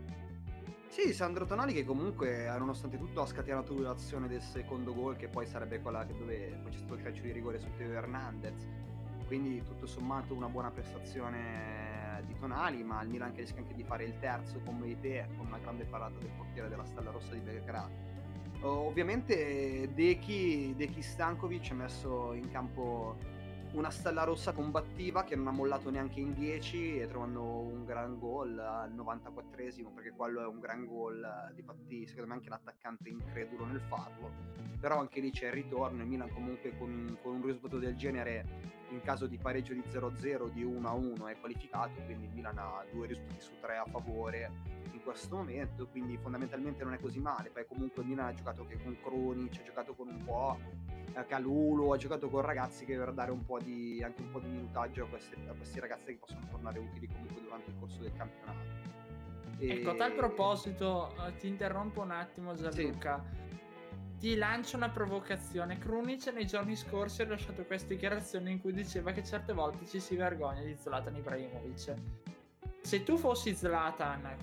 Sì, 0.87 1.13
Sandro 1.13 1.45
Tonali 1.45 1.71
che 1.73 1.85
comunque 1.85 2.53
nonostante 2.57 2.97
tutto 2.97 3.21
ha 3.21 3.25
scatenato 3.25 3.79
l'azione 3.79 4.27
del 4.27 4.41
secondo 4.41 4.93
gol 4.93 5.15
che 5.15 5.29
poi 5.29 5.45
sarebbe 5.45 5.79
quella 5.79 6.03
dove 6.03 6.59
poi 6.61 6.71
c'è 6.71 6.77
stato 6.77 6.95
il 6.95 7.01
calcio 7.01 7.21
di 7.21 7.31
rigore 7.31 7.59
su 7.59 7.69
Teo 7.77 7.91
Hernandez. 7.91 8.67
Quindi 9.27 9.63
tutto 9.63 9.85
sommato 9.85 10.35
una 10.35 10.49
buona 10.49 10.71
prestazione 10.71 12.00
Tonali, 12.41 12.83
ma 12.83 13.01
il 13.03 13.09
Milan 13.09 13.33
che 13.33 13.41
rischia 13.41 13.61
anche 13.61 13.75
di 13.75 13.83
fare 13.83 14.03
il 14.03 14.17
terzo 14.19 14.59
come 14.65 14.87
di 14.87 15.27
con 15.37 15.45
una 15.45 15.59
grande 15.59 15.85
parata 15.85 16.17
del 16.17 16.31
portiere 16.35 16.67
della 16.67 16.85
Stella 16.85 17.11
Rossa 17.11 17.33
di 17.33 17.39
Belgrado. 17.39 17.93
ovviamente 18.61 19.93
Deki, 19.93 20.73
Deki 20.75 21.01
Stankovic 21.01 21.69
ha 21.71 21.75
messo 21.75 22.33
in 22.33 22.49
campo 22.51 23.15
una 23.73 23.89
stella 23.89 24.23
rossa 24.23 24.51
combattiva 24.51 25.23
che 25.23 25.35
non 25.35 25.47
ha 25.47 25.51
mollato 25.51 25.89
neanche 25.89 26.19
in 26.19 26.33
10 26.33 26.99
e 26.99 27.07
trovando 27.07 27.41
un 27.41 27.85
gran 27.85 28.19
gol 28.19 28.59
al 28.59 28.93
94esimo 28.93 29.93
perché 29.93 30.11
quello 30.11 30.41
è 30.41 30.45
un 30.45 30.59
gran 30.59 30.85
gol 30.85 31.51
difatti 31.55 32.05
secondo 32.05 32.29
me 32.29 32.35
anche 32.35 32.49
l'attaccante 32.49 33.09
è 33.09 33.11
incredulo 33.11 33.65
nel 33.65 33.81
farlo. 33.87 34.59
Però 34.79 34.99
anche 34.99 35.21
lì 35.21 35.31
c'è 35.31 35.47
il 35.47 35.53
ritorno 35.53 36.01
il 36.01 36.07
Milan 36.07 36.33
comunque 36.33 36.77
con, 36.77 37.17
con 37.21 37.35
un 37.35 37.45
risultato 37.45 37.77
del 37.77 37.95
genere 37.95 38.79
in 38.89 39.01
caso 39.01 39.25
di 39.25 39.37
pareggio 39.37 39.73
di 39.73 39.83
0-0 39.89 40.49
di 40.49 40.65
1-1 40.65 41.29
è 41.29 41.39
qualificato, 41.39 42.01
quindi 42.05 42.25
il 42.25 42.31
Milan 42.33 42.57
ha 42.57 42.83
due 42.91 43.07
risultati 43.07 43.39
su 43.39 43.51
tre 43.61 43.77
a 43.77 43.85
favore 43.85 44.51
in 44.91 45.01
questo 45.01 45.37
momento, 45.37 45.87
quindi 45.87 46.17
fondamentalmente 46.17 46.83
non 46.83 46.93
è 46.93 46.99
così 46.99 47.19
male, 47.19 47.51
poi 47.51 47.65
comunque 47.65 48.03
il 48.03 48.09
Milan 48.09 48.27
ha 48.27 48.33
giocato 48.33 48.63
anche 48.63 48.81
con 48.83 48.97
Kronic, 49.01 49.59
ha 49.59 49.63
giocato 49.63 49.93
con 49.93 50.07
un 50.07 50.23
po' 50.25 50.57
Calulu, 51.27 51.91
ha 51.91 51.97
giocato 51.97 52.29
con 52.29 52.41
ragazzi 52.41 52.85
che 52.85 52.97
per 52.97 53.13
dare 53.13 53.31
un 53.31 53.45
po' 53.45 53.59
di, 53.59 54.01
anche 54.03 54.21
un 54.21 54.31
po' 54.31 54.39
di 54.39 54.47
minutaggio 54.47 55.03
a, 55.03 55.07
queste, 55.07 55.35
a 55.47 55.53
questi 55.53 55.79
ragazzi 55.79 56.05
che 56.05 56.17
possono 56.17 56.45
tornare 56.49 56.79
utili 56.79 57.07
comunque 57.07 57.41
durante 57.41 57.69
il 57.69 57.75
corso 57.79 58.01
del 58.01 58.13
campionato. 58.13 58.59
E... 59.57 59.69
Ecco, 59.69 59.91
a 59.91 59.95
tal 59.95 60.13
proposito, 60.13 61.13
eh, 61.27 61.35
ti 61.37 61.47
interrompo 61.47 62.01
un 62.01 62.11
attimo 62.11 62.55
Gianluca. 62.55 63.23
Sì. 63.23 63.49
Ti 64.17 64.35
lancio 64.35 64.77
una 64.77 64.89
provocazione. 64.89 65.77
Krunic 65.77 66.31
nei 66.33 66.45
giorni 66.45 66.75
scorsi 66.75 67.23
ha 67.23 67.27
lasciato 67.27 67.63
queste 67.63 67.95
dichiarazioni 67.95 68.51
in 68.51 68.61
cui 68.61 68.71
diceva 68.71 69.11
che 69.11 69.23
certe 69.23 69.51
volte 69.53 69.85
ci 69.87 69.99
si 69.99 70.15
vergogna 70.15 70.61
di 70.61 70.75
Zlatan 70.75 71.15
Ibrahimovic. 71.15 71.93
Se 72.81 73.03
tu 73.03 73.17
fossi 73.17 73.55
Zlatan, 73.55 74.37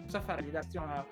cosa 0.00 0.20
farei? 0.20 0.50
Darti 0.50 0.76
una, 0.76 1.06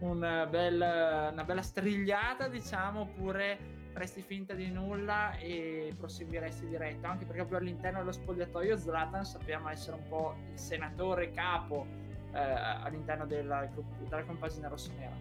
un 0.00 0.46
bel, 0.50 1.30
una 1.32 1.44
bella 1.44 1.62
strigliata, 1.62 2.48
diciamo, 2.48 3.00
oppure 3.00 3.75
faresti 3.96 4.20
finta 4.20 4.52
di 4.52 4.70
nulla 4.70 5.38
e 5.38 5.94
proseguiresti 5.96 6.66
diretto? 6.66 7.06
Anche 7.06 7.24
perché 7.24 7.40
proprio 7.40 7.60
all'interno 7.60 8.00
dello 8.00 8.12
spogliatoio 8.12 8.76
Zlatan 8.76 9.24
sappiamo 9.24 9.70
essere 9.70 9.96
un 9.96 10.06
po' 10.06 10.34
il 10.52 10.58
senatore 10.58 11.30
capo 11.30 11.86
eh, 12.30 12.38
all'interno 12.38 13.24
della, 13.24 13.66
della 14.06 14.24
compagine 14.24 14.68
rossonera. 14.68 15.16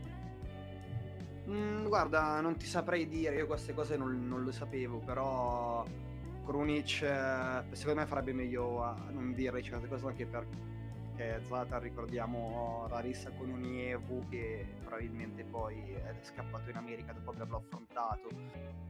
Mm, 1.48 1.86
guarda, 1.86 2.42
non 2.42 2.58
ti 2.58 2.66
saprei 2.66 3.08
dire, 3.08 3.38
io 3.38 3.46
queste 3.46 3.74
cose 3.74 3.96
non, 3.96 4.28
non 4.28 4.44
le 4.44 4.52
sapevo, 4.52 4.98
però 4.98 5.86
Krunic 6.44 7.02
eh, 7.02 7.64
secondo 7.72 8.02
me 8.02 8.06
farebbe 8.06 8.34
meglio 8.34 8.84
a 8.84 8.94
non 9.10 9.34
dire 9.34 9.64
certe 9.64 9.88
cose 9.88 10.06
anche 10.06 10.26
perché 10.26 11.42
Zlatan 11.46 11.80
ricordiamo 11.80 12.88
la 12.90 13.00
rissa 13.00 13.32
con 13.32 13.50
Unievu 13.50 14.28
che 14.28 14.68
probabilmente 14.84 15.46
poi 15.46 15.94
è 15.94 16.14
scappato 16.24 16.70
in 16.70 16.76
America 16.76 17.14
dopo 17.14 17.32
averlo 17.32 17.58
affrontato 17.58 18.28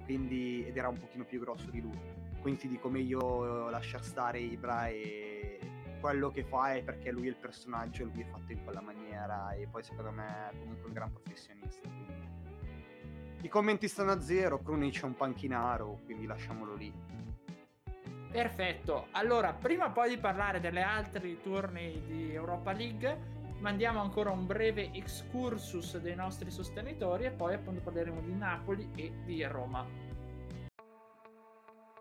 quindi, 0.06 0.66
ed 0.66 0.78
era 0.78 0.88
un 0.88 0.98
pochino 0.98 1.26
più 1.26 1.40
grosso 1.40 1.70
di 1.70 1.82
lui. 1.82 2.00
Quindi 2.42 2.62
ti 2.62 2.68
dico 2.68 2.90
meglio 2.90 3.70
lasciar 3.70 4.04
stare 4.04 4.40
Ibra 4.40 4.88
e 4.88 5.60
quello 6.00 6.30
che 6.30 6.44
fa 6.44 6.74
è 6.74 6.84
perché 6.84 7.12
lui 7.12 7.26
è 7.26 7.30
il 7.30 7.36
personaggio 7.36 8.04
lui 8.04 8.22
è 8.22 8.26
fatto 8.26 8.52
in 8.52 8.64
quella 8.64 8.82
maniera. 8.82 9.52
E 9.54 9.68
poi 9.68 9.84
secondo 9.84 10.12
me 10.12 10.50
è 10.52 10.58
comunque 10.60 10.88
un 10.88 10.94
gran 10.94 11.12
professionista 11.12 11.90
quindi... 11.90 12.14
i 13.42 13.50
commenti 13.50 13.88
stanno 13.88 14.12
a 14.12 14.22
zero 14.22 14.60
Krunic 14.60 15.02
è 15.02 15.06
un 15.06 15.16
panchinaro 15.16 16.02
quindi 16.06 16.26
lasciamolo 16.26 16.76
lì. 16.76 16.94
Perfetto, 18.32 19.08
allora 19.12 19.54
prima 19.54 19.90
poi 19.90 20.10
di 20.10 20.18
parlare 20.18 20.60
delle 20.60 20.82
altre 20.82 21.42
turni 21.42 22.04
di 22.06 22.34
Europa 22.34 22.74
League, 22.74 23.35
mandiamo 23.60 24.02
ancora 24.02 24.32
un 24.32 24.46
breve 24.46 24.92
excursus 24.94 25.98
dei 26.00 26.16
nostri 26.16 26.52
sostenitori 26.52 27.26
e 27.26 27.32
poi 27.32 27.54
appunto 27.56 27.82
parleremo 27.82 28.22
di 28.22 28.34
Napoli 28.34 28.90
e 28.96 29.12
di 29.26 29.44
Roma. 29.44 30.14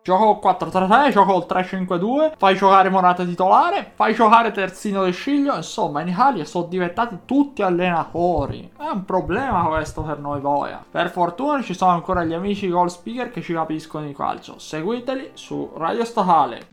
Gioco 0.05 0.39
4-3-3, 0.47 1.13
gioco 1.13 1.47
3-5-2, 1.49 2.33
fai 2.37 2.57
giocare 2.57 2.91
Morata 2.91 3.25
titolare, 3.25 3.91
fai 3.95 4.13
giocare 4.13 4.51
Terzino 4.51 5.03
del 5.03 5.15
Sciglio, 5.15 5.57
insomma 5.57 6.03
in 6.03 6.09
Italia 6.09 6.45
sono 6.45 6.67
diventati 6.67 7.21
tutti 7.25 7.63
allenatori. 7.63 8.71
È 8.77 8.91
un 8.93 9.07
problema 9.07 9.65
questo 9.65 10.03
per 10.03 10.19
noi 10.19 10.43
Voia. 10.43 10.85
Per 10.91 11.09
fortuna 11.09 11.63
ci 11.63 11.73
sono 11.73 11.93
ancora 11.93 12.23
gli 12.23 12.35
amici 12.35 12.69
goal 12.69 12.91
speaker 12.91 13.31
che 13.31 13.41
ci 13.41 13.55
capiscono 13.55 14.05
di 14.05 14.13
calcio. 14.13 14.59
Seguiteli 14.59 15.31
su 15.33 15.73
Radio 15.75 16.05
Statale. 16.05 16.73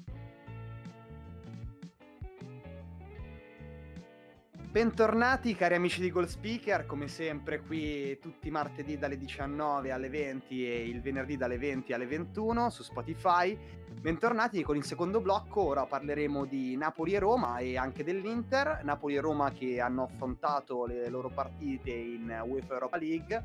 Bentornati 4.71 5.53
cari 5.53 5.75
amici 5.75 5.99
di 5.99 6.09
Goal 6.09 6.29
Speaker, 6.29 6.85
come 6.85 7.09
sempre 7.09 7.59
qui 7.59 8.17
tutti 8.21 8.47
i 8.47 8.51
martedì 8.51 8.97
dalle 8.97 9.17
19 9.17 9.91
alle 9.91 10.07
20 10.07 10.65
e 10.65 10.87
il 10.87 11.01
venerdì 11.01 11.35
dalle 11.35 11.57
20 11.57 11.91
alle 11.91 12.05
21 12.05 12.69
su 12.69 12.81
Spotify. 12.81 13.57
Bentornati 13.99 14.63
con 14.63 14.77
il 14.77 14.85
secondo 14.85 15.19
blocco, 15.19 15.59
ora 15.63 15.85
parleremo 15.85 16.45
di 16.45 16.77
Napoli 16.77 17.11
e 17.15 17.19
Roma 17.19 17.57
e 17.57 17.77
anche 17.77 18.05
dell'Inter. 18.05 18.79
Napoli 18.85 19.15
e 19.15 19.19
Roma 19.19 19.51
che 19.51 19.81
hanno 19.81 20.03
affrontato 20.03 20.85
le 20.85 21.09
loro 21.09 21.27
partite 21.27 21.91
in 21.91 22.41
UEFA 22.47 22.75
Europa 22.75 22.95
League, 22.95 23.43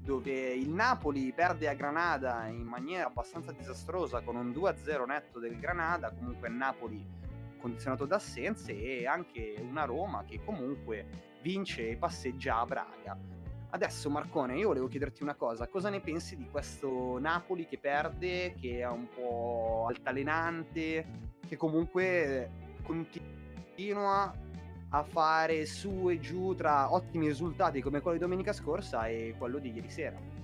dove 0.00 0.52
il 0.52 0.70
Napoli 0.70 1.32
perde 1.32 1.68
a 1.68 1.74
Granada 1.74 2.46
in 2.46 2.62
maniera 2.62 3.08
abbastanza 3.08 3.50
disastrosa 3.50 4.20
con 4.20 4.36
un 4.36 4.50
2-0 4.50 5.06
netto 5.06 5.40
del 5.40 5.58
Granada, 5.58 6.12
comunque 6.12 6.48
Napoli 6.48 7.04
condizionato 7.58 8.06
da 8.06 8.16
assenze 8.16 8.72
e 8.72 9.06
anche 9.06 9.56
una 9.60 9.84
Roma 9.84 10.24
che 10.24 10.40
comunque 10.44 11.06
vince 11.42 11.90
e 11.90 11.96
passeggia 11.96 12.60
a 12.60 12.64
Braga. 12.64 13.18
Adesso 13.70 14.08
Marcone, 14.08 14.56
io 14.56 14.68
volevo 14.68 14.86
chiederti 14.86 15.22
una 15.22 15.34
cosa, 15.34 15.68
cosa 15.68 15.90
ne 15.90 16.00
pensi 16.00 16.36
di 16.36 16.48
questo 16.50 17.18
Napoli 17.18 17.66
che 17.66 17.78
perde, 17.78 18.54
che 18.54 18.78
è 18.78 18.88
un 18.88 19.08
po' 19.08 19.86
altalenante, 19.88 21.06
che 21.46 21.56
comunque 21.56 22.50
continua 22.82 24.34
a 24.90 25.02
fare 25.02 25.66
su 25.66 26.08
e 26.08 26.18
giù 26.18 26.54
tra 26.54 26.92
ottimi 26.92 27.26
risultati 27.26 27.82
come 27.82 28.00
quello 28.00 28.16
di 28.16 28.22
domenica 28.22 28.54
scorsa 28.54 29.06
e 29.06 29.34
quello 29.36 29.58
di 29.58 29.70
ieri 29.70 29.90
sera? 29.90 30.37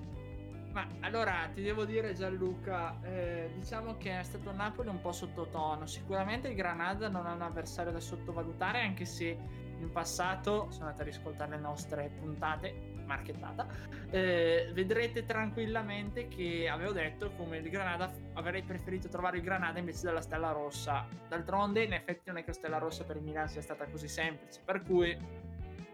Ma 0.75 0.88
allora 1.02 1.49
ti 1.54 1.62
devo 1.62 1.85
dire 1.85 2.14
Gianluca, 2.14 2.99
eh, 3.02 3.49
diciamo 3.54 3.97
che 3.97 4.19
è 4.19 4.25
stato 4.25 4.50
Napoli 4.50 4.88
un 4.88 5.00
po' 5.00 5.12
sottotono. 5.12 5.87
Sicuramente 5.87 6.49
il 6.49 6.57
Granada 6.57 7.09
non 7.09 7.28
è 7.28 7.31
un 7.31 7.43
avversario 7.43 7.93
da 7.93 8.00
sottovalutare, 8.00 8.81
anche 8.81 9.04
se 9.04 9.38
in 9.78 9.90
passato, 9.93 10.73
sono 10.73 10.87
andate 10.87 11.02
a 11.02 11.04
riscoltare 11.04 11.50
le 11.52 11.59
nostre 11.59 12.11
puntate, 12.19 12.75
marchettata, 13.07 13.69
eh, 14.11 14.71
vedrete 14.73 15.25
tranquillamente 15.25 16.26
che 16.26 16.69
avevo 16.69 16.90
detto 16.90 17.31
come 17.37 17.59
il 17.59 17.71
Granada 17.71 18.11
avrei 18.33 18.62
preferito 18.62 19.09
trovare 19.09 19.37
il 19.37 19.45
Granada 19.45 19.78
invece 19.78 20.07
della 20.07 20.23
Stella 20.23 20.50
Rossa. 20.50 21.07
D'altronde 21.28 21.85
in 21.85 21.93
effetti 21.93 22.23
non 22.26 22.38
è 22.38 22.40
che 22.40 22.49
la 22.49 22.54
Stella 22.54 22.78
Rossa 22.78 23.04
per 23.04 23.14
il 23.14 23.23
Milan 23.23 23.47
sia 23.47 23.62
stata 23.62 23.85
così 23.87 24.09
semplice, 24.09 24.61
per 24.64 24.83
cui 24.83 25.16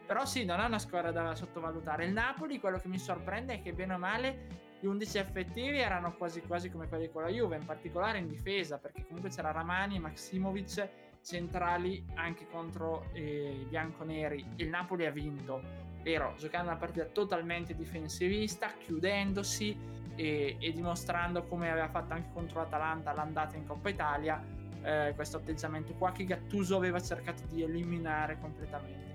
però 0.07 0.25
sì, 0.25 0.45
non 0.45 0.59
è 0.59 0.65
una 0.65 0.79
squadra 0.79 1.13
da 1.13 1.35
sottovalutare. 1.35 2.07
Il 2.07 2.13
Napoli, 2.13 2.59
quello 2.59 2.79
che 2.79 2.89
mi 2.89 2.99
sorprende 2.99 3.55
è 3.55 3.63
che 3.63 3.73
bene 3.73 3.95
o 3.95 3.99
male 3.99 4.69
gli 4.81 4.87
11 4.87 5.19
effettivi 5.19 5.79
erano 5.79 6.15
quasi 6.15 6.41
quasi 6.41 6.71
come 6.71 6.89
quelli 6.89 7.11
con 7.11 7.23
la 7.23 7.29
Juve, 7.29 7.57
in 7.57 7.67
particolare 7.67 8.19
in 8.19 8.27
difesa, 8.27 8.79
perché 8.79 9.05
comunque 9.05 9.29
c'era 9.29 9.51
Ramani 9.51 9.97
e 9.97 9.99
Maximovic 9.99 10.89
centrali 11.23 12.03
anche 12.15 12.47
contro 12.51 13.05
eh, 13.13 13.59
i 13.61 13.67
bianconeri. 13.69 14.45
Il 14.57 14.69
Napoli 14.69 15.05
ha 15.05 15.11
vinto, 15.11 15.61
vero, 16.03 16.35
giocando 16.39 16.71
una 16.71 16.79
partita 16.79 17.05
totalmente 17.05 17.75
difensivista, 17.75 18.69
chiudendosi 18.79 19.77
e, 20.17 20.57
e 20.59 20.73
dimostrando 20.73 21.45
come 21.45 21.71
aveva 21.71 21.89
fatto 21.89 22.15
anche 22.15 22.31
contro 22.33 22.61
l'Atalanta 22.61 23.13
l'andata 23.13 23.57
in 23.57 23.67
Coppa 23.67 23.91
Italia, 23.91 24.43
eh, 24.83 25.13
questo 25.15 25.37
atteggiamento 25.37 25.93
qua 25.93 26.11
che 26.13 26.25
Gattuso 26.25 26.77
aveva 26.77 27.01
cercato 27.01 27.43
di 27.51 27.63
eliminare 27.63 28.39
completamente 28.41 29.10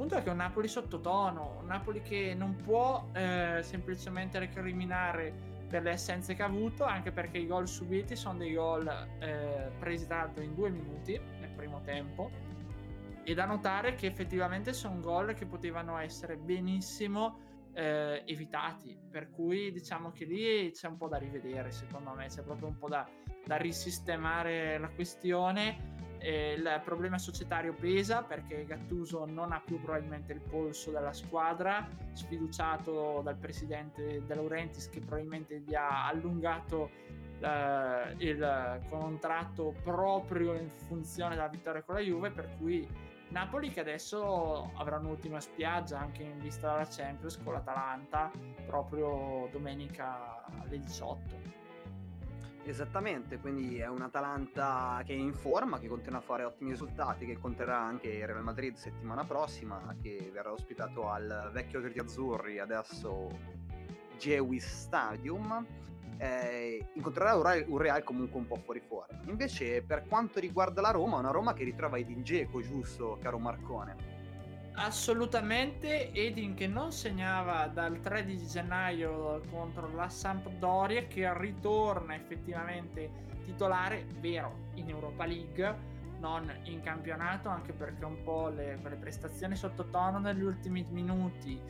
punto 0.00 0.16
è 0.16 0.22
che 0.22 0.30
un 0.30 0.36
Napoli 0.36 0.66
sottotono, 0.66 1.58
un 1.60 1.66
Napoli 1.66 2.00
che 2.00 2.32
non 2.34 2.56
può 2.56 3.10
eh, 3.12 3.58
semplicemente 3.62 4.38
recriminare 4.38 5.30
per 5.68 5.82
le 5.82 5.90
essenze 5.90 6.34
che 6.34 6.42
ha 6.42 6.46
avuto, 6.46 6.84
anche 6.84 7.12
perché 7.12 7.36
i 7.36 7.46
gol 7.46 7.68
subiti 7.68 8.16
sono 8.16 8.38
dei 8.38 8.54
gol 8.54 8.88
eh, 9.18 9.70
presi 9.78 10.06
tra 10.06 10.32
in 10.38 10.54
due 10.54 10.70
minuti 10.70 11.20
nel 11.38 11.50
primo 11.50 11.82
tempo. 11.82 12.30
E 13.22 13.34
da 13.34 13.44
notare 13.44 13.94
che 13.94 14.06
effettivamente 14.06 14.72
sono 14.72 15.00
gol 15.00 15.34
che 15.34 15.44
potevano 15.44 15.98
essere 15.98 16.38
benissimo 16.38 17.68
eh, 17.74 18.22
evitati. 18.24 18.98
Per 19.10 19.28
cui 19.28 19.70
diciamo 19.70 20.12
che 20.12 20.24
lì 20.24 20.70
c'è 20.70 20.88
un 20.88 20.96
po' 20.96 21.08
da 21.08 21.18
rivedere, 21.18 21.72
secondo 21.72 22.14
me, 22.14 22.28
c'è 22.28 22.40
proprio 22.40 22.68
un 22.68 22.78
po' 22.78 22.88
da, 22.88 23.06
da 23.44 23.56
risistemare 23.56 24.78
la 24.78 24.88
questione 24.88 26.08
eh, 26.20 26.52
il 26.52 26.80
problema 26.84 27.18
societario 27.18 27.74
pesa 27.74 28.22
perché 28.22 28.64
Gattuso 28.64 29.24
non 29.26 29.52
ha 29.52 29.60
più 29.60 29.80
probabilmente 29.80 30.32
il 30.32 30.40
polso 30.40 30.90
della 30.90 31.12
squadra, 31.12 31.88
sfiduciato 32.12 33.20
dal 33.24 33.36
presidente 33.36 34.22
De 34.24 34.34
Laurentiis 34.34 34.88
che 34.90 35.00
probabilmente 35.00 35.60
gli 35.60 35.74
ha 35.74 36.06
allungato 36.06 36.90
eh, 37.40 38.14
il 38.18 38.80
contratto 38.88 39.74
proprio 39.82 40.54
in 40.54 40.70
funzione 40.86 41.34
della 41.34 41.48
vittoria 41.48 41.82
con 41.82 41.94
la 41.94 42.00
Juve, 42.00 42.30
per 42.30 42.50
cui 42.58 42.86
Napoli 43.30 43.70
che 43.70 43.80
adesso 43.80 44.72
avrà 44.74 44.98
un'ultima 44.98 45.40
spiaggia 45.40 46.00
anche 46.00 46.22
in 46.22 46.38
vista 46.38 46.72
della 46.72 46.88
Champions 46.88 47.40
con 47.42 47.52
l'Atalanta 47.52 48.30
proprio 48.66 49.48
domenica 49.52 50.44
alle 50.60 50.80
18. 50.80 51.59
Esattamente, 52.62 53.38
quindi 53.38 53.78
è 53.78 53.88
un 53.88 54.02
Atalanta 54.02 55.02
che 55.04 55.12
è 55.12 55.16
in 55.16 55.32
forma, 55.32 55.78
che 55.78 55.88
continua 55.88 56.18
a 56.18 56.22
fare 56.22 56.44
ottimi 56.44 56.70
risultati, 56.70 57.26
che 57.26 57.36
conterà 57.36 57.78
anche 57.78 58.08
il 58.08 58.26
Real 58.26 58.44
Madrid 58.44 58.74
settimana 58.74 59.24
prossima, 59.24 59.96
che 60.00 60.30
verrà 60.32 60.52
ospitato 60.52 61.08
al 61.10 61.50
vecchio 61.52 61.80
Grigi 61.80 61.98
Azzurri, 61.98 62.58
adesso 62.58 63.28
Gewis 64.18 64.64
Stadium. 64.64 65.66
eh, 66.18 66.86
incontrerà 66.92 67.34
un 67.34 67.42
Real, 67.42 67.64
un 67.66 67.78
Real 67.78 68.02
comunque 68.04 68.38
un 68.38 68.46
po' 68.46 68.56
fuori 68.56 68.80
fuori. 68.80 69.16
Invece 69.24 69.82
per 69.82 70.04
quanto 70.06 70.38
riguarda 70.38 70.82
la 70.82 70.90
Roma, 70.90 71.16
una 71.16 71.30
Roma 71.30 71.54
che 71.54 71.64
ritrova 71.64 71.96
Edin 71.96 72.20
Dzeko, 72.20 72.60
giusto 72.60 73.18
caro 73.20 73.38
Marcone? 73.38 74.09
Assolutamente, 74.82 76.10
Edin 76.10 76.54
che 76.54 76.66
non 76.66 76.90
segnava 76.90 77.66
dal 77.66 78.00
13 78.00 78.46
gennaio 78.46 79.42
contro 79.50 79.92
la 79.94 80.08
Sampdoria 80.08 81.06
che 81.06 81.30
ritorna 81.38 82.14
effettivamente 82.14 83.10
titolare, 83.44 84.06
vero, 84.20 84.70
in 84.76 84.88
Europa 84.88 85.26
League, 85.26 85.76
non 86.18 86.50
in 86.62 86.80
campionato, 86.80 87.50
anche 87.50 87.74
perché 87.74 88.06
un 88.06 88.22
po' 88.22 88.48
le, 88.48 88.80
le 88.82 88.96
prestazioni 88.96 89.54
sottotono 89.54 90.18
negli 90.18 90.42
ultimi 90.42 90.82
minuti, 90.88 91.60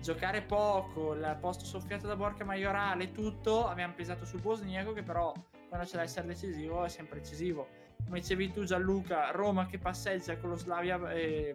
giocare 0.00 0.40
poco, 0.40 1.12
il 1.12 1.36
posto 1.42 1.66
soffiato 1.66 2.06
da 2.06 2.16
Borca 2.16 2.46
Maiorale, 2.46 3.12
tutto 3.12 3.68
abbiamo 3.68 3.92
pesato 3.92 4.24
sul 4.24 4.40
bosniaco 4.40 4.94
che 4.94 5.02
però 5.02 5.34
quando 5.68 5.86
c'è 5.86 5.96
da 5.96 6.02
essere 6.02 6.28
decisivo 6.28 6.82
è 6.82 6.88
sempre 6.88 7.20
decisivo. 7.20 7.68
Come 8.06 8.20
dicevi 8.20 8.52
tu 8.52 8.64
Gianluca, 8.64 9.32
Roma 9.32 9.66
che 9.66 9.78
passeggia 9.78 10.38
con 10.38 10.48
lo 10.48 10.56
Slavia... 10.56 11.10
Eh, 11.10 11.54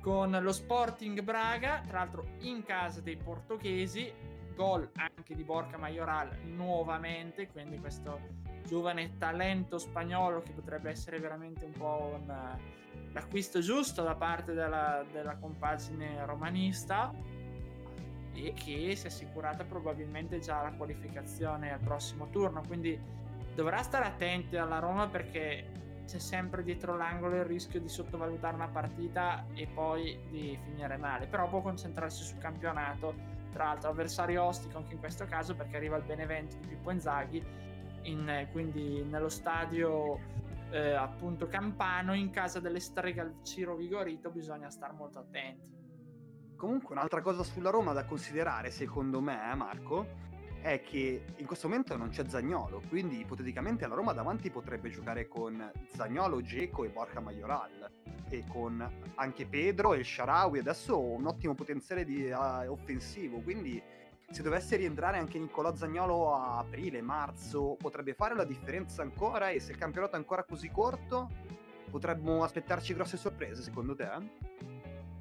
con 0.00 0.36
lo 0.40 0.52
Sporting 0.52 1.20
Braga, 1.22 1.82
tra 1.86 1.98
l'altro 1.98 2.26
in 2.40 2.62
casa 2.64 3.00
dei 3.00 3.16
portoghesi, 3.16 4.12
gol 4.54 4.90
anche 4.94 5.34
di 5.34 5.42
Borca 5.42 5.78
Majoral 5.78 6.36
nuovamente, 6.44 7.48
quindi 7.48 7.78
questo 7.78 8.20
giovane 8.66 9.16
talento 9.16 9.78
spagnolo 9.78 10.42
che 10.42 10.52
potrebbe 10.52 10.90
essere 10.90 11.18
veramente 11.18 11.64
un 11.64 11.72
po' 11.72 12.18
un, 12.20 12.58
l'acquisto 13.12 13.60
giusto 13.60 14.02
da 14.02 14.14
parte 14.14 14.52
della, 14.52 15.04
della 15.10 15.36
compagine 15.36 16.24
romanista 16.24 17.12
e 18.32 18.52
che 18.52 18.94
si 18.96 19.04
è 19.04 19.08
assicurata 19.08 19.64
probabilmente 19.64 20.38
già 20.38 20.62
la 20.62 20.72
qualificazione 20.72 21.72
al 21.72 21.80
prossimo 21.80 22.28
turno, 22.30 22.62
quindi 22.66 22.98
dovrà 23.54 23.82
stare 23.82 24.04
attenti 24.04 24.56
alla 24.56 24.78
Roma 24.78 25.08
perché 25.08 25.66
c'è 26.10 26.18
sempre 26.18 26.64
dietro 26.64 26.96
l'angolo 26.96 27.36
il 27.36 27.44
rischio 27.44 27.78
di 27.78 27.88
sottovalutare 27.88 28.56
una 28.56 28.66
partita 28.66 29.46
e 29.54 29.68
poi 29.68 30.18
di 30.28 30.58
finire 30.64 30.96
male, 30.96 31.28
però 31.28 31.48
può 31.48 31.60
concentrarsi 31.62 32.24
sul 32.24 32.38
campionato, 32.38 33.14
tra 33.52 33.66
l'altro 33.66 33.90
avversario 33.90 34.42
ostico 34.42 34.78
anche 34.78 34.94
in 34.94 34.98
questo 34.98 35.24
caso 35.26 35.54
perché 35.54 35.76
arriva 35.76 35.96
il 35.96 36.02
Benevento 36.02 36.56
di 36.56 36.66
Pippo 36.66 36.90
Inzaghi, 36.90 37.40
in, 38.02 38.48
quindi 38.50 39.04
nello 39.04 39.28
stadio 39.28 40.18
eh, 40.70 40.94
appunto 40.94 41.46
campano 41.46 42.12
in 42.12 42.30
casa 42.30 42.58
delle 42.58 42.80
streghe 42.80 43.20
al 43.20 43.34
Ciro 43.44 43.76
Vigorito 43.76 44.30
bisogna 44.30 44.68
stare 44.68 44.92
molto 44.94 45.20
attenti. 45.20 45.78
Comunque 46.56 46.92
un'altra 46.92 47.22
cosa 47.22 47.44
sulla 47.44 47.70
Roma 47.70 47.92
da 47.92 48.04
considerare 48.04 48.72
secondo 48.72 49.20
me 49.20 49.54
Marco 49.54 50.28
è 50.62 50.82
che 50.82 51.24
in 51.36 51.46
questo 51.46 51.68
momento 51.68 51.96
non 51.96 52.10
c'è 52.10 52.24
Zagnolo, 52.26 52.82
quindi 52.88 53.20
ipoteticamente 53.20 53.86
la 53.86 53.94
Roma 53.94 54.12
davanti 54.12 54.50
potrebbe 54.50 54.90
giocare 54.90 55.26
con 55.26 55.70
Zagnolo, 55.94 56.42
Geco 56.42 56.84
e 56.84 56.88
Borja 56.88 57.20
Majoral 57.20 57.90
e 58.28 58.44
con 58.48 58.88
anche 59.14 59.46
Pedro 59.46 59.94
e 59.94 59.98
il 59.98 60.04
Sharawi 60.04 60.58
adesso 60.58 60.98
un 61.00 61.26
ottimo 61.26 61.54
potenziale 61.54 62.04
di, 62.04 62.30
uh, 62.30 62.70
offensivo, 62.70 63.40
quindi 63.40 63.82
se 64.30 64.42
dovesse 64.42 64.76
rientrare 64.76 65.18
anche 65.18 65.38
Nicolò 65.38 65.74
Zagnolo 65.74 66.34
a 66.34 66.58
aprile, 66.58 67.02
marzo, 67.02 67.76
potrebbe 67.76 68.14
fare 68.14 68.36
la 68.36 68.44
differenza 68.44 69.02
ancora 69.02 69.50
e 69.50 69.58
se 69.58 69.72
il 69.72 69.78
campionato 69.78 70.14
è 70.14 70.18
ancora 70.18 70.44
così 70.44 70.70
corto 70.70 71.28
potremmo 71.90 72.44
aspettarci 72.44 72.94
grosse 72.94 73.16
sorprese 73.16 73.62
secondo 73.62 73.96
te? 73.96 74.08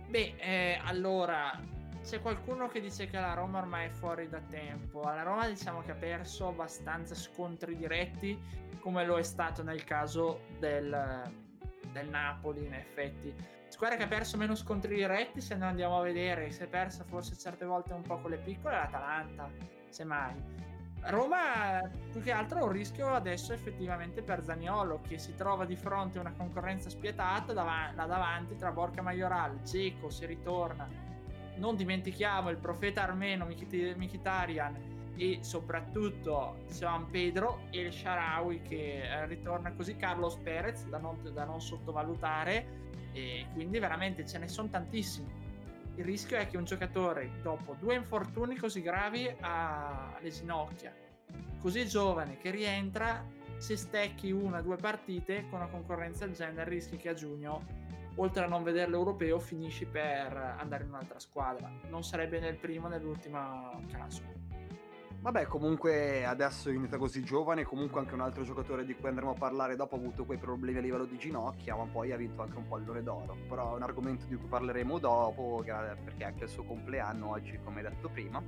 Beh, 0.08 0.36
eh, 0.38 0.80
allora 0.84 1.60
c'è 2.04 2.22
qualcuno 2.22 2.68
che 2.68 2.82
dice 2.82 3.08
che 3.08 3.20
la 3.20 3.34
Roma 3.34 3.60
ormai 3.60 3.88
è 3.88 3.90
fuori 3.90 4.30
da 4.30 4.40
tempo. 4.40 5.02
La 5.02 5.24
Roma 5.24 5.48
diciamo 5.48 5.82
che 5.82 5.92
ha 5.92 5.96
perso 5.96 6.48
abbastanza 6.48 7.16
scontri 7.16 7.76
diretti, 7.76 8.40
come 8.80 9.06
lo 9.06 9.18
è 9.18 9.24
stato 9.24 9.64
nel 9.64 9.84
caso 9.84 10.42
del, 10.58 11.32
del 11.92 12.10
Napoli, 12.10 12.66
in 12.66 12.74
effetti. 12.74 13.34
Squadra 13.68 13.98
che 13.98 14.04
ha 14.04 14.08
perso 14.08 14.38
meno 14.38 14.56
scontri 14.56 14.96
diretti, 14.96 15.42
se 15.42 15.56
noi 15.56 15.70
andiamo 15.70 16.00
a 16.00 16.02
vedere, 16.02 16.50
si 16.52 16.64
è 16.64 16.68
persa 16.68 17.04
forse 17.04 17.38
certe 17.38 17.66
volte 17.66 17.94
un 17.94 18.02
po' 18.02 18.20
con 18.20 18.32
le 18.32 18.38
piccole, 18.38 18.76
l'Atalanta, 18.76 19.50
semmai. 19.90 20.68
Roma 21.02 21.88
più 22.12 22.22
che 22.22 22.32
altro 22.32 22.60
ha 22.60 22.64
un 22.64 22.72
rischio 22.72 23.14
adesso 23.14 23.54
effettivamente 23.54 24.22
per 24.22 24.44
Zaniolo 24.44 25.00
che 25.08 25.18
si 25.18 25.34
trova 25.36 25.64
di 25.64 25.78
fronte 25.78 26.18
a 26.18 26.22
una 26.22 26.34
concorrenza 26.36 26.90
spietata 26.90 27.54
dav- 27.54 27.96
là 27.96 28.06
davanti 28.06 28.56
tra 28.58 28.72
Borca 28.72 29.02
Majoral, 29.02 29.62
Geco 29.62 30.10
se 30.10 30.26
ritorna 30.26 31.09
non 31.60 31.76
dimentichiamo 31.76 32.50
il 32.50 32.58
profeta 32.58 33.04
armeno 33.04 33.46
Mikitarian 33.46 34.98
e 35.16 35.40
soprattutto 35.42 36.64
San 36.68 37.10
Pedro 37.10 37.64
e 37.72 37.82
il 37.82 37.94
Sharawi 37.94 38.62
che 38.62 39.02
eh, 39.04 39.26
ritorna 39.28 39.74
così 39.74 39.98
Carlos 39.98 40.38
Perez 40.38 40.86
da 40.86 40.98
non, 40.98 41.18
da 41.34 41.44
non 41.44 41.62
sottovalutare. 41.62 42.88
E 43.12 43.48
quindi 43.54 43.80
veramente 43.80 44.26
ce 44.26 44.38
ne 44.38 44.48
sono 44.48 44.70
tantissimi. 44.70 45.48
Il 45.96 46.06
rischio 46.06 46.38
è 46.38 46.48
che 46.48 46.56
un 46.56 46.64
giocatore 46.64 47.42
dopo 47.42 47.76
due 47.78 47.96
infortuni 47.96 48.56
così 48.56 48.82
gravi 48.82 49.30
alle 49.42 50.30
ginocchia. 50.30 50.94
Così 51.60 51.86
giovane 51.86 52.38
che 52.38 52.52
rientra 52.52 53.26
se 53.58 53.76
stecchi 53.76 54.32
una 54.32 54.60
o 54.60 54.62
due 54.62 54.78
partite 54.78 55.46
con 55.50 55.60
una 55.60 55.68
concorrenza 55.68 56.26
del 56.26 56.36
genere 56.36 56.70
rischi 56.70 56.96
che 56.96 57.10
a 57.10 57.14
giugno 57.14 57.79
oltre 58.20 58.44
a 58.44 58.48
non 58.48 58.64
vedere 58.64 58.90
l'europeo 58.90 59.40
finisci 59.40 59.86
per 59.86 60.56
andare 60.58 60.84
in 60.84 60.90
un'altra 60.90 61.20
squadra. 61.20 61.70
Non 61.90 62.04
sarebbe 62.04 62.40
nel 62.40 62.56
primo 62.56 62.88
né 62.88 62.98
nell'ultimo 62.98 63.82
caso. 63.92 64.49
Vabbè, 65.22 65.48
comunque 65.48 66.26
adesso 66.26 66.70
inizia 66.70 66.98
così 66.98 67.24
giovane, 67.24 67.66
comunque 67.66 68.00
anche 68.00 68.14
un 68.14 68.22
altro 68.22 68.44
giocatore 68.44 68.86
di 68.86 68.96
cui 68.96 69.10
andremo 69.10 69.32
a 69.32 69.34
parlare 69.34 69.76
dopo 69.76 69.96
ha 69.96 69.98
avuto 69.98 70.24
quei 70.24 70.38
problemi 70.38 70.78
a 70.78 70.82
livello 70.82 71.04
di 71.04 71.18
ginocchia, 71.18 71.76
ma 71.76 71.86
poi 71.86 72.14
ha 72.14 72.16
vinto 72.16 72.42
anche 72.42 72.58
un 72.58 72.68
pallone 72.68 73.04
d'oro. 73.04 73.36
Però 73.50 73.74
è 73.74 73.76
un 73.76 73.84
argomento 73.84 74.26
di 74.28 74.36
cui 74.38 74.48
parleremo 74.48 74.98
dopo, 74.98 75.62
perché 75.64 76.24
è 76.24 76.24
anche 76.24 76.46
il 76.46 76.50
suo 76.50 76.64
compleanno 76.64 77.32
oggi, 77.32 77.60
come 77.62 77.82
detto 77.82 78.08
prima. 78.08 78.42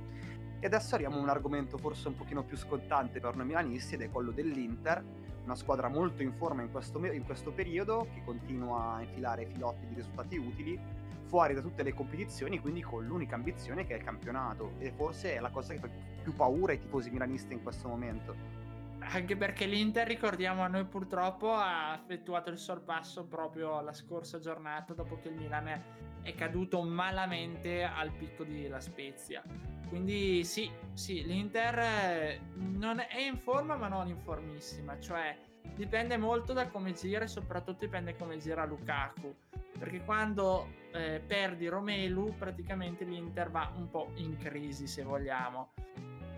E 0.60 0.66
adesso 0.66 0.94
arriviamo 0.94 1.18
a 1.18 1.22
un 1.22 1.28
argomento 1.28 1.76
forse 1.76 2.08
un 2.08 2.16
pochino 2.16 2.42
più 2.42 2.56
scottante 2.56 3.20
per 3.20 3.36
noi 3.36 3.46
milanisti 3.46 3.94
ed 3.94 4.00
è 4.00 4.10
quello 4.10 4.30
dell'Inter 4.30 5.04
una 5.44 5.56
squadra 5.56 5.88
molto 5.88 6.22
in 6.22 6.32
forma 6.32 6.62
in 6.62 6.70
questo, 6.70 7.04
in 7.04 7.24
questo 7.24 7.50
periodo, 7.50 8.06
che 8.14 8.22
continua 8.24 8.94
a 8.94 9.02
infilare 9.02 9.44
filotti 9.46 9.86
di 9.86 9.94
risultati 9.94 10.36
utili, 10.36 10.78
fuori 11.26 11.54
da 11.54 11.60
tutte 11.60 11.82
le 11.82 11.92
competizioni, 11.92 12.60
quindi 12.60 12.80
con 12.80 13.04
l'unica 13.04 13.34
ambizione 13.34 13.84
che 13.84 13.94
è 13.94 13.96
il 13.96 14.04
campionato. 14.04 14.74
E 14.78 14.92
forse 14.92 15.34
è 15.34 15.40
la 15.40 15.50
cosa 15.50 15.74
che 15.74 15.80
fa 15.80 15.88
più 16.22 16.34
paura 16.34 16.72
ai 16.72 16.78
tifosi 16.78 17.10
milanisti 17.10 17.52
in 17.52 17.62
questo 17.62 17.88
momento. 17.88 18.60
Anche 19.00 19.36
perché 19.36 19.66
l'Inter, 19.66 20.06
ricordiamo 20.06 20.62
a 20.62 20.68
noi 20.68 20.84
purtroppo, 20.84 21.52
ha 21.52 21.98
effettuato 22.00 22.50
il 22.50 22.58
sorpasso 22.58 23.24
proprio 23.24 23.80
la 23.80 23.92
scorsa 23.92 24.38
giornata 24.38 24.94
dopo 24.94 25.18
che 25.20 25.28
il 25.28 25.34
Milan 25.34 25.82
è 26.22 26.34
caduto 26.34 26.80
malamente 26.82 27.82
al 27.82 28.12
picco 28.12 28.44
di 28.44 28.68
La 28.68 28.80
Spezia. 28.80 29.42
Quindi 29.88 30.44
sì, 30.44 30.70
sì, 30.94 31.24
l'Inter 31.26 31.78
eh, 31.78 32.40
non 32.54 33.00
è 33.00 33.20
in 33.20 33.36
forma 33.36 33.76
ma 33.76 33.88
non 33.88 34.08
in 34.08 34.18
formissima, 34.18 34.98
cioè 34.98 35.36
dipende 35.74 36.16
molto 36.16 36.52
da 36.52 36.68
come 36.68 36.92
gira 36.92 37.24
e 37.24 37.28
soprattutto 37.28 37.84
dipende 37.84 38.16
come 38.16 38.38
gira 38.38 38.64
Lukaku, 38.64 39.34
perché 39.78 40.02
quando 40.04 40.68
eh, 40.92 41.20
perdi 41.26 41.68
Romelu 41.68 42.34
praticamente 42.38 43.04
l'Inter 43.04 43.50
va 43.50 43.70
un 43.76 43.90
po' 43.90 44.12
in 44.14 44.38
crisi 44.38 44.86
se 44.86 45.02
vogliamo. 45.02 45.72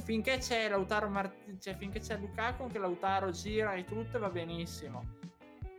Finché 0.04 0.38
c'è 0.38 0.68
Lautaro 0.68 1.08
Mart- 1.08 1.58
cioè 1.58 1.74
finché 1.74 1.98
c'è 1.98 2.16
Lukaku 2.18 2.68
che 2.68 2.78
Lautaro 2.78 3.30
gira 3.30 3.74
e 3.74 3.84
tutto 3.84 4.18
va 4.18 4.28
benissimo 4.28 5.22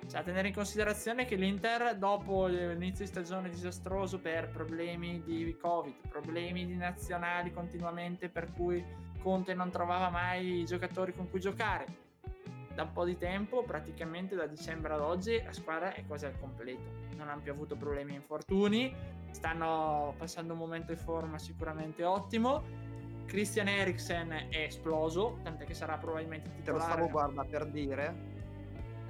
cioè, 0.07 0.23
tenere 0.23 0.49
in 0.49 0.53
considerazione 0.53 1.25
che 1.25 1.35
l'Inter, 1.35 1.97
dopo 1.97 2.45
l'inizio 2.45 3.05
di 3.05 3.11
stagione 3.11 3.49
disastroso 3.49 4.19
per 4.19 4.49
problemi 4.49 5.21
di 5.23 5.57
Covid, 5.59 6.07
problemi 6.07 6.65
di 6.65 6.75
nazionali 6.75 7.51
continuamente, 7.51 8.29
per 8.29 8.51
cui 8.53 8.83
Conte 9.21 9.55
non 9.55 9.71
trovava 9.71 10.09
mai 10.09 10.59
i 10.59 10.65
giocatori 10.65 11.13
con 11.13 11.29
cui 11.29 11.39
giocare, 11.39 11.85
da 12.75 12.83
un 12.83 12.91
po' 12.91 13.05
di 13.05 13.17
tempo, 13.17 13.63
praticamente 13.63 14.35
da 14.35 14.45
dicembre 14.45 14.93
ad 14.93 14.99
oggi, 14.99 15.41
la 15.41 15.53
squadra 15.53 15.93
è 15.93 16.05
quasi 16.05 16.25
al 16.25 16.37
completo. 16.39 17.03
Non 17.15 17.29
hanno 17.29 17.41
più 17.41 17.51
avuto 17.51 17.75
problemi 17.75 18.11
e 18.11 18.15
infortuni, 18.15 18.93
stanno 19.31 20.13
passando 20.17 20.53
un 20.53 20.59
momento 20.59 20.93
di 20.93 20.99
forma 20.99 21.39
sicuramente 21.39 22.03
ottimo. 22.03 22.63
Christian 23.25 23.67
Eriksen 23.67 24.31
è 24.49 24.63
esploso, 24.63 25.39
tant'è 25.43 25.65
che 25.65 25.73
sarà 25.73 25.97
probabilmente 25.97 26.49
titolare. 26.51 26.63
Te 26.63 26.71
lo 26.71 26.79
stavo 26.79 27.09
guarda 27.09 27.43
per 27.43 27.65
dire 27.67 28.33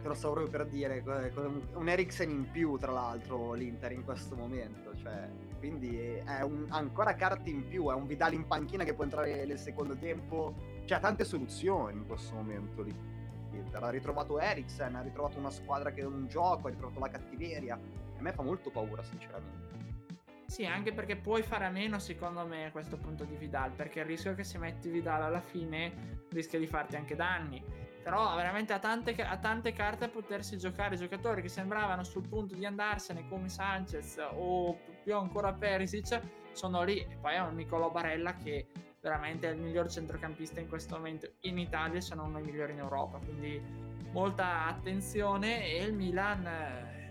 te 0.06 0.12
lo 0.12 0.18
stavo 0.18 0.34
proprio 0.36 0.60
per 0.60 0.68
dire, 0.68 1.04
un 1.74 1.90
Eriksen 1.90 2.30
in 2.30 2.52
più 2.52 2.78
tra 2.78 2.92
l'altro 2.92 3.54
l'Inter 3.54 3.92
in 3.92 4.04
questo 4.04 4.36
momento, 4.36 4.96
cioè, 4.98 5.28
quindi 5.58 5.98
è 5.98 6.42
un, 6.42 6.68
ancora 6.70 7.16
carte 7.16 7.50
in 7.50 7.68
più, 7.68 7.90
è 7.90 7.94
un 7.96 8.06
Vidal 8.06 8.34
in 8.34 8.46
panchina 8.46 8.84
che 8.84 8.94
può 8.94 9.04
entrare 9.04 9.46
nel 9.46 9.58
secondo 9.58 9.96
tempo, 9.96 10.54
cioè 10.86 11.00
ha 11.00 11.02
tante 11.02 11.24
soluzioni 11.24 11.98
in 11.98 12.06
questo 12.06 12.36
momento 12.36 12.84
lì. 12.84 12.96
L'Inter 13.50 13.84
ha 13.84 13.90
ritrovato 13.90 14.40
Eriksen, 14.40 14.94
ha 14.94 15.02
ritrovato 15.02 15.40
una 15.40 15.50
squadra 15.50 15.92
che 15.92 16.02
è 16.02 16.06
un 16.06 16.28
gioco, 16.28 16.68
ha 16.68 16.70
ritrovato 16.70 17.00
la 17.00 17.10
cattiveria, 17.10 17.74
a 17.74 18.22
me 18.22 18.32
fa 18.32 18.44
molto 18.44 18.70
paura 18.70 19.02
sinceramente. 19.02 19.65
Sì, 20.56 20.66
anche 20.66 20.94
perché 20.94 21.18
puoi 21.18 21.44
fare 21.44 21.66
a 21.66 21.70
meno, 21.70 22.00
secondo 22.00 22.46
me, 22.46 22.68
a 22.68 22.72
questo 22.72 22.96
punto 22.96 23.26
di 23.26 23.36
Vidal, 23.36 23.72
perché 23.72 24.00
il 24.00 24.06
rischio 24.06 24.36
che 24.36 24.46
se 24.46 24.58
metti 24.58 24.88
Vidal 24.88 25.22
alla 25.22 25.42
fine 25.42 26.24
rischia 26.30 26.58
di 26.58 26.66
farti 26.66 26.96
anche 26.96 27.14
danni. 27.14 27.62
Però 28.02 28.34
veramente 28.38 28.72
ha 28.72 28.80
tante, 28.80 29.14
ha 29.16 29.38
tante 29.38 29.74
carte 29.74 30.06
a 30.06 30.08
potersi 30.08 30.58
giocare 30.58 30.96
giocatori 30.96 31.42
che 31.42 31.50
sembravano 31.50 32.06
sul 32.06 32.26
punto 32.26 32.56
di 32.56 32.66
andarsene 32.66 33.28
come 33.28 33.50
Sanchez 33.50 34.18
o 34.32 34.80
più 35.04 35.18
ancora 35.18 35.52
Perisic 35.52 36.22
sono 36.54 36.84
lì. 36.84 37.00
E 37.00 37.18
poi 37.20 37.36
ha 37.36 37.44
un 37.44 37.56
Nicolò 37.56 37.92
Barella 37.92 38.38
che 38.38 38.68
veramente 39.02 39.50
è 39.50 39.52
il 39.52 39.60
miglior 39.60 39.92
centrocampista 39.92 40.62
in 40.62 40.70
questo 40.70 40.96
momento 40.96 41.34
in 41.42 41.58
Italia, 41.58 42.00
sono 42.00 42.24
uno 42.24 42.40
dei 42.40 42.50
migliori 42.50 42.72
in 42.72 42.80
Europa, 42.80 43.18
quindi 43.18 43.62
molta 44.14 44.68
attenzione 44.68 45.66
e 45.66 45.84
il 45.84 45.94
Milan, 45.94 46.48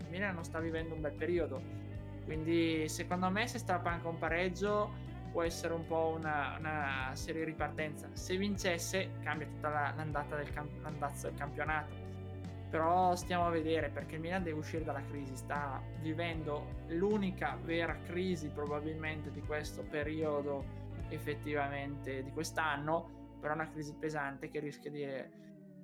il 0.01 0.09
Milan 0.09 0.35
non 0.35 0.45
sta 0.45 0.61
vivendo 0.61 0.95
un 0.95 1.03
bel 1.03 1.13
periodo. 1.13 1.84
Quindi 2.25 2.89
secondo 2.89 3.31
me 3.31 3.47
se 3.47 3.59
strappa 3.59 3.91
anche 3.91 4.07
un 4.07 4.19
pareggio 4.19 5.13
può 5.31 5.43
essere 5.43 5.75
un 5.75 5.85
po' 5.87 6.15
una, 6.17 6.57
una 6.59 7.11
serie 7.15 7.45
ripartenza. 7.45 8.09
Se 8.13 8.37
vincesse 8.37 9.19
cambia 9.23 9.47
tutta 9.47 9.69
la, 9.69 9.93
l'andata 9.97 10.37
del, 10.37 10.53
camp- 10.53 10.81
l'andazzo 10.81 11.29
del 11.29 11.37
campionato. 11.37 11.93
Però 12.71 13.15
stiamo 13.15 13.47
a 13.47 13.51
vedere 13.51 13.89
perché 13.89 14.15
il 14.15 14.21
Milan 14.21 14.43
deve 14.43 14.59
uscire 14.59 14.85
dalla 14.85 15.03
crisi, 15.05 15.37
sta 15.37 15.81
vivendo 16.01 16.83
l'unica 16.89 17.57
vera 17.63 17.97
crisi 18.05 18.49
probabilmente 18.49 19.31
di 19.31 19.41
questo 19.43 19.83
periodo 19.83 20.65
effettivamente 21.09 22.23
di 22.23 22.31
quest'anno, 22.31 23.37
però 23.41 23.55
una 23.55 23.71
crisi 23.71 23.95
pesante 23.95 24.49
che 24.49 24.59
rischia 24.59 24.91
di 24.91 25.05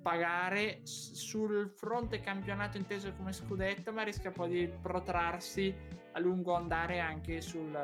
pagare 0.02 0.80
sul 0.82 1.70
fronte 1.76 2.20
campionato 2.20 2.76
inteso 2.76 3.12
come 3.14 3.32
scudetto, 3.32 3.92
ma 3.92 4.02
rischia 4.02 4.30
poi 4.30 4.48
di 4.48 4.72
protrarsi 4.80 5.74
a 6.12 6.18
lungo 6.18 6.54
andare 6.54 7.00
anche 7.00 7.40
sul, 7.40 7.76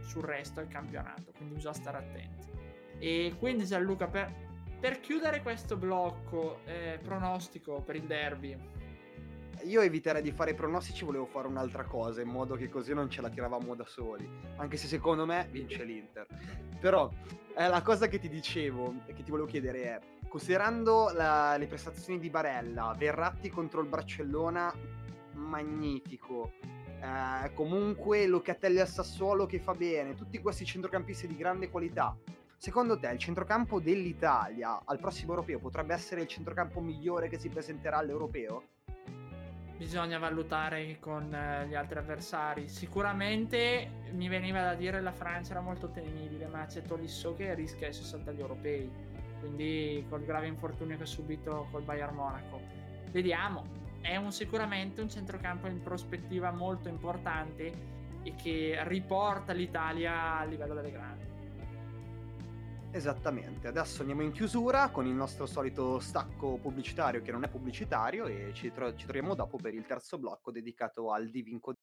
sul 0.00 0.22
resto 0.22 0.60
del 0.60 0.68
campionato, 0.68 1.32
quindi 1.36 1.54
bisogna 1.54 1.74
stare 1.74 1.98
attenti. 1.98 2.46
E 2.98 3.34
quindi 3.38 3.64
Gianluca, 3.64 4.06
per, 4.06 4.32
per 4.80 5.00
chiudere 5.00 5.42
questo 5.42 5.76
blocco 5.76 6.60
eh, 6.64 6.98
pronostico 7.02 7.82
per 7.82 7.96
il 7.96 8.04
derby. 8.04 8.56
Io 9.64 9.80
eviterei 9.80 10.22
di 10.22 10.30
fare 10.30 10.54
pronostici, 10.54 11.04
volevo 11.04 11.26
fare 11.26 11.48
un'altra 11.48 11.84
cosa, 11.84 12.20
in 12.20 12.28
modo 12.28 12.54
che 12.54 12.68
così 12.68 12.94
non 12.94 13.10
ce 13.10 13.20
la 13.20 13.28
tiravamo 13.28 13.74
da 13.74 13.84
soli. 13.84 14.28
Anche 14.56 14.76
se 14.76 14.86
secondo 14.86 15.26
me 15.26 15.48
vince 15.50 15.82
l'Inter. 15.82 16.26
Però 16.80 17.10
eh, 17.56 17.66
la 17.66 17.82
cosa 17.82 18.06
che 18.06 18.20
ti 18.20 18.28
dicevo, 18.28 19.02
e 19.06 19.12
che 19.14 19.24
ti 19.24 19.32
volevo 19.32 19.48
chiedere 19.48 19.82
è, 19.82 20.00
considerando 20.28 21.10
la, 21.12 21.56
le 21.56 21.66
prestazioni 21.66 22.18
di 22.18 22.30
Barella, 22.30 22.94
Verratti 22.96 23.50
contro 23.50 23.80
il 23.80 23.88
Barcellona, 23.88 24.72
magnifico 25.32 26.52
eh, 27.00 27.52
comunque 27.54 28.26
Locatelli 28.26 28.80
al 28.80 28.88
Sassuolo 28.88 29.46
che 29.46 29.60
fa 29.60 29.72
bene, 29.72 30.14
tutti 30.14 30.38
questi 30.40 30.64
centrocampisti 30.64 31.26
di 31.26 31.36
grande 31.36 31.70
qualità. 31.70 32.16
Secondo 32.56 32.98
te 32.98 33.08
il 33.10 33.18
centrocampo 33.18 33.78
dell'Italia 33.78 34.82
al 34.84 34.98
prossimo 34.98 35.30
europeo 35.30 35.60
potrebbe 35.60 35.94
essere 35.94 36.22
il 36.22 36.26
centrocampo 36.26 36.80
migliore 36.80 37.28
che 37.28 37.38
si 37.38 37.48
presenterà 37.48 37.98
all'europeo? 37.98 38.62
Bisogna 39.76 40.18
valutare 40.18 40.98
con 40.98 41.32
eh, 41.32 41.68
gli 41.68 41.76
altri 41.76 41.98
avversari. 41.98 42.68
Sicuramente 42.68 44.08
mi 44.10 44.26
veniva 44.26 44.60
da 44.60 44.74
dire 44.74 45.00
la 45.00 45.12
Francia 45.12 45.52
era 45.52 45.60
molto 45.60 45.88
temibile, 45.88 46.48
ma 46.48 46.66
c'è 46.66 46.82
Tolisso 46.82 47.34
che 47.34 47.54
rischia 47.54 47.86
di 47.86 47.94
saltare 47.94 48.32
agli 48.32 48.40
europei. 48.40 48.90
Quindi 49.40 50.04
col 50.08 50.24
grave 50.24 50.46
infortunio 50.46 50.96
che 50.96 51.04
ha 51.04 51.06
subito 51.06 51.68
col 51.70 51.82
Bayern 51.82 52.14
Monaco. 52.14 52.60
Vediamo, 53.10 53.64
è 54.00 54.16
un, 54.16 54.32
sicuramente 54.32 55.00
un 55.00 55.08
centrocampo 55.08 55.66
in 55.66 55.82
prospettiva 55.82 56.50
molto 56.50 56.88
importante 56.88 57.96
e 58.22 58.34
che 58.34 58.78
riporta 58.84 59.52
l'Italia 59.52 60.38
a 60.38 60.44
livello 60.44 60.74
delle 60.74 60.90
grandi. 60.90 61.26
Esattamente, 62.90 63.68
adesso 63.68 64.00
andiamo 64.00 64.22
in 64.22 64.32
chiusura 64.32 64.88
con 64.88 65.06
il 65.06 65.12
nostro 65.12 65.44
solito 65.44 65.98
stacco 65.98 66.56
pubblicitario 66.56 67.20
che 67.20 67.30
non 67.30 67.44
è 67.44 67.48
pubblicitario 67.48 68.26
e 68.26 68.52
ci, 68.54 68.72
tro- 68.72 68.94
ci 68.94 69.04
troviamo 69.04 69.34
dopo 69.34 69.58
per 69.58 69.74
il 69.74 69.84
terzo 69.84 70.18
blocco 70.18 70.50
dedicato 70.50 71.12
al 71.12 71.28
Divinco. 71.28 71.74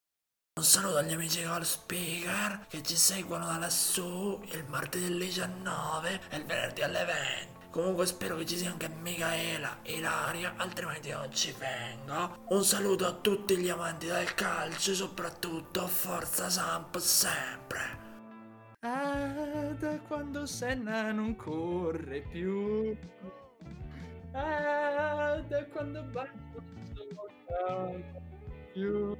Un 0.58 0.64
saluto 0.64 0.96
agli 0.96 1.12
amici 1.12 1.42
call 1.42 1.64
speaker 1.64 2.68
che 2.70 2.82
ci 2.82 2.96
seguono 2.96 3.46
da 3.46 3.58
lassù 3.58 4.40
il 4.54 4.64
martedì 4.70 5.08
alle 5.08 5.26
19 5.26 6.22
e 6.30 6.38
il 6.38 6.46
venerdì 6.46 6.82
alle 6.82 7.04
20. 7.04 7.70
Comunque 7.72 8.06
spero 8.06 8.38
che 8.38 8.46
ci 8.46 8.56
sia 8.56 8.72
anche 8.72 8.88
Michaela 8.88 9.80
e 9.82 9.96
Ilaria, 9.96 10.54
altrimenti 10.56 11.12
non 11.12 11.30
ci 11.34 11.54
vengo. 11.60 12.38
Un 12.48 12.64
saluto 12.64 13.06
a 13.06 13.12
tutti 13.12 13.58
gli 13.58 13.68
amanti 13.68 14.06
del 14.06 14.34
calcio 14.34 14.92
e 14.92 14.94
soprattutto 14.94 15.88
Forza 15.88 16.50
Samp 16.50 16.98
sempre. 17.00 17.82
Ah, 18.80 19.74
da 19.78 20.00
quando 20.08 20.46
Senna 20.46 21.12
non 21.12 21.36
corre 21.36 22.22
più. 22.32 22.98
Ah, 24.32 25.36
da 25.50 25.66
quando 25.66 26.02
Baggio 26.04 26.64
non 27.68 28.04
più. 28.72 29.18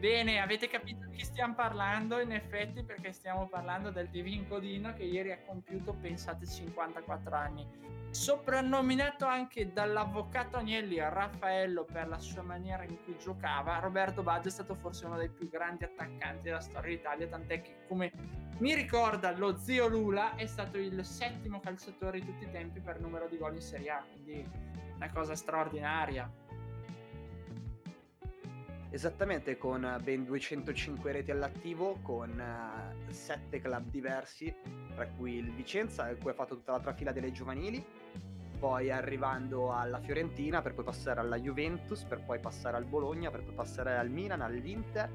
Bene, 0.00 0.40
avete 0.40 0.66
capito 0.66 1.04
di 1.04 1.16
chi 1.18 1.24
stiamo 1.26 1.54
parlando 1.54 2.20
in 2.20 2.32
effetti 2.32 2.82
perché 2.82 3.12
stiamo 3.12 3.46
parlando 3.48 3.90
del 3.90 4.08
Divin 4.08 4.48
Codino 4.48 4.94
che 4.94 5.02
ieri 5.02 5.30
ha 5.30 5.42
compiuto, 5.46 5.92
pensate, 5.92 6.46
54 6.46 7.36
anni. 7.36 7.68
Soprannominato 8.08 9.26
anche 9.26 9.74
dall'avvocato 9.74 10.56
Agnelli 10.56 10.96
Raffaello 10.98 11.84
per 11.84 12.08
la 12.08 12.18
sua 12.18 12.40
maniera 12.40 12.82
in 12.84 12.96
cui 13.04 13.18
giocava, 13.18 13.78
Roberto 13.78 14.22
Baggio 14.22 14.48
è 14.48 14.50
stato 14.50 14.74
forse 14.74 15.04
uno 15.04 15.18
dei 15.18 15.28
più 15.28 15.50
grandi 15.50 15.84
attaccanti 15.84 16.44
della 16.44 16.60
storia 16.60 16.96
d'Italia, 16.96 17.26
tant'è 17.26 17.60
che 17.60 17.84
come 17.86 18.10
mi 18.56 18.74
ricorda 18.74 19.36
lo 19.36 19.58
zio 19.58 19.86
Lula 19.86 20.34
è 20.34 20.46
stato 20.46 20.78
il 20.78 21.04
settimo 21.04 21.60
calciatore 21.60 22.20
di 22.20 22.24
tutti 22.24 22.44
i 22.44 22.50
tempi 22.50 22.80
per 22.80 23.00
numero 23.00 23.28
di 23.28 23.36
gol 23.36 23.52
in 23.52 23.60
Serie 23.60 23.90
A, 23.90 24.02
quindi 24.10 24.48
una 24.94 25.12
cosa 25.12 25.34
straordinaria. 25.34 26.48
Esattamente 28.92 29.56
con 29.56 30.00
ben 30.02 30.24
205 30.24 31.12
reti 31.12 31.30
all'attivo, 31.30 32.00
con 32.02 32.30
uh, 32.30 33.08
eh, 33.08 33.12
7 33.12 33.60
club 33.60 33.88
diversi, 33.88 34.52
tra 34.96 35.06
cui 35.06 35.36
il 35.36 35.52
Vicenza, 35.52 36.12
cui 36.16 36.30
ha 36.30 36.34
fatto 36.34 36.56
tutta 36.56 36.72
la 36.72 36.80
trafila 36.80 37.12
delle 37.12 37.30
giovanili, 37.30 37.84
poi 38.58 38.90
arrivando 38.90 39.72
alla 39.72 40.00
Fiorentina 40.00 40.60
per 40.60 40.74
poi 40.74 40.84
passare 40.84 41.20
alla 41.20 41.38
Juventus, 41.38 42.02
per 42.02 42.24
poi 42.24 42.40
passare 42.40 42.76
al 42.76 42.84
Bologna, 42.84 43.30
per 43.30 43.44
poi 43.44 43.54
passare 43.54 43.96
al 43.96 44.10
Milan, 44.10 44.40
all'Inter 44.40 45.08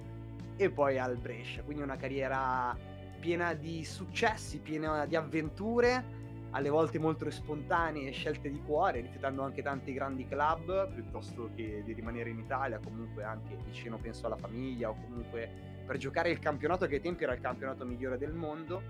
e 0.55 0.69
poi 0.71 0.97
al 0.97 1.17
Brescia. 1.17 1.61
Quindi 1.61 1.83
una 1.83 1.97
carriera 1.97 2.73
piena 3.19 3.53
di 3.53 3.83
successi, 3.83 4.59
piena 4.59 5.05
di 5.05 5.17
avventure 5.17 6.24
alle 6.55 6.69
volte 6.69 6.99
molto 6.99 7.29
spontanee 7.29 8.11
scelte 8.11 8.49
di 8.49 8.61
cuore, 8.61 9.01
rifiutando 9.01 9.41
anche 9.41 9.61
tanti 9.61 9.93
grandi 9.93 10.25
club 10.25 10.89
piuttosto 10.93 11.49
che 11.53 11.83
di 11.83 11.91
rimanere 11.91 12.29
in 12.29 12.39
Italia, 12.39 12.79
comunque 12.79 13.23
anche 13.23 13.57
vicino 13.65 13.97
penso 13.97 14.25
alla 14.25 14.37
famiglia 14.37 14.89
o 14.89 14.95
comunque 14.95 15.83
per 15.85 15.97
giocare 15.97 16.29
il 16.29 16.39
campionato 16.39 16.87
che 16.87 16.95
ai 16.95 17.01
tempi 17.01 17.23
era 17.23 17.33
il 17.33 17.41
campionato 17.41 17.85
migliore 17.85 18.17
del 18.17 18.33
mondo 18.33 18.81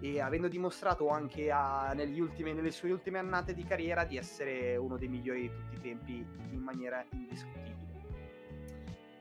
e 0.00 0.18
avendo 0.18 0.48
dimostrato 0.48 1.08
anche 1.08 1.50
a, 1.50 1.94
ultimi, 2.16 2.54
nelle 2.54 2.70
sue 2.70 2.90
ultime 2.90 3.18
annate 3.18 3.52
di 3.52 3.64
carriera 3.64 4.04
di 4.04 4.16
essere 4.16 4.76
uno 4.76 4.96
dei 4.96 5.08
migliori 5.08 5.42
di 5.42 5.48
tutti 5.48 5.76
i 5.76 5.80
tempi 5.80 6.26
in 6.50 6.60
maniera 6.60 7.04
indiscutibile. 7.10 7.82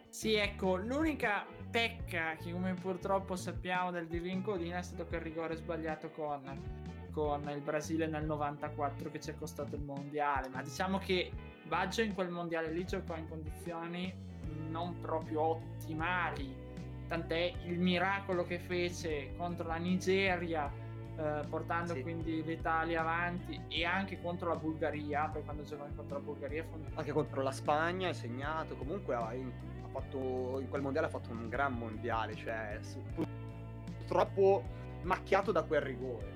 Sì, 0.08 0.36
ecco, 0.36 0.78
l'unica 0.78 1.46
pecca 1.70 2.36
che 2.36 2.52
come 2.52 2.76
purtroppo 2.76 3.36
sappiamo 3.36 3.92
del 3.92 4.08
Divin 4.08 4.42
Codina 4.42 4.78
è 4.78 4.84
stato 4.84 5.06
quel 5.06 5.22
rigore 5.22 5.56
sbagliato 5.56 6.12
con 6.12 6.83
con 7.14 7.48
il 7.50 7.62
Brasile 7.62 8.08
nel 8.08 8.26
94 8.26 9.10
che 9.12 9.20
ci 9.20 9.30
è 9.30 9.36
costato 9.36 9.76
il 9.76 9.84
mondiale, 9.84 10.50
ma 10.50 10.62
diciamo 10.62 10.98
che 10.98 11.32
Baggio 11.66 12.02
in 12.02 12.14
quel 12.14 12.30
mondiale 12.30 12.72
lì 12.72 12.86
giocò 12.86 13.16
in 13.16 13.30
condizioni 13.30 14.14
non 14.70 15.00
proprio 15.00 15.42
ottimali, 15.42 16.54
tant'è 17.08 17.54
il 17.66 17.80
miracolo 17.80 18.44
che 18.44 18.60
fece 18.60 19.34
contro 19.38 19.68
la 19.68 19.76
Nigeria 19.76 20.70
eh, 21.16 21.42
portando 21.48 21.94
sì. 21.94 22.02
quindi 22.02 22.44
l'Italia 22.44 23.02
avanti 23.02 23.60
e 23.68 23.86
anche 23.86 24.20
contro 24.20 24.50
la 24.50 24.56
Bulgaria, 24.56 25.30
poi 25.32 25.44
quando 25.44 25.64
giocò 25.64 25.86
contro 25.96 26.18
la 26.18 26.24
Bulgaria 26.24 26.64
fu... 26.64 26.80
anche 26.96 27.12
contro 27.12 27.42
la 27.44 27.52
Spagna 27.52 28.10
è 28.10 28.14
segnato, 28.14 28.76
comunque 28.76 29.14
ha, 29.14 29.34
in, 29.34 29.52
ha 29.84 29.88
fatto, 29.88 30.60
in 30.60 30.68
quel 30.70 30.82
mondiale 30.82 31.08
ha 31.08 31.10
fatto 31.12 31.30
un 31.32 31.48
gran 31.50 31.74
mondiale, 31.74 32.34
cioè 32.36 32.80
purtroppo 33.14 34.64
macchiato 35.04 35.52
da 35.52 35.62
quel 35.64 35.82
rigore 35.82 36.33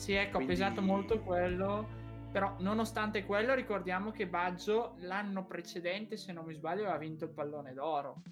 sì, 0.00 0.14
ecco, 0.14 0.36
Quindi... 0.38 0.54
ha 0.54 0.56
pesato 0.56 0.80
molto 0.80 1.20
quello. 1.20 1.98
Però, 2.32 2.56
nonostante 2.60 3.26
quello, 3.26 3.54
ricordiamo 3.54 4.12
che 4.12 4.26
Baggio 4.26 4.94
l'anno 5.00 5.44
precedente, 5.44 6.16
se 6.16 6.32
non 6.32 6.46
mi 6.46 6.54
sbaglio, 6.54 6.84
aveva 6.84 6.96
vinto 6.96 7.24
il 7.24 7.30
pallone 7.30 7.74
d'oro. 7.74 8.22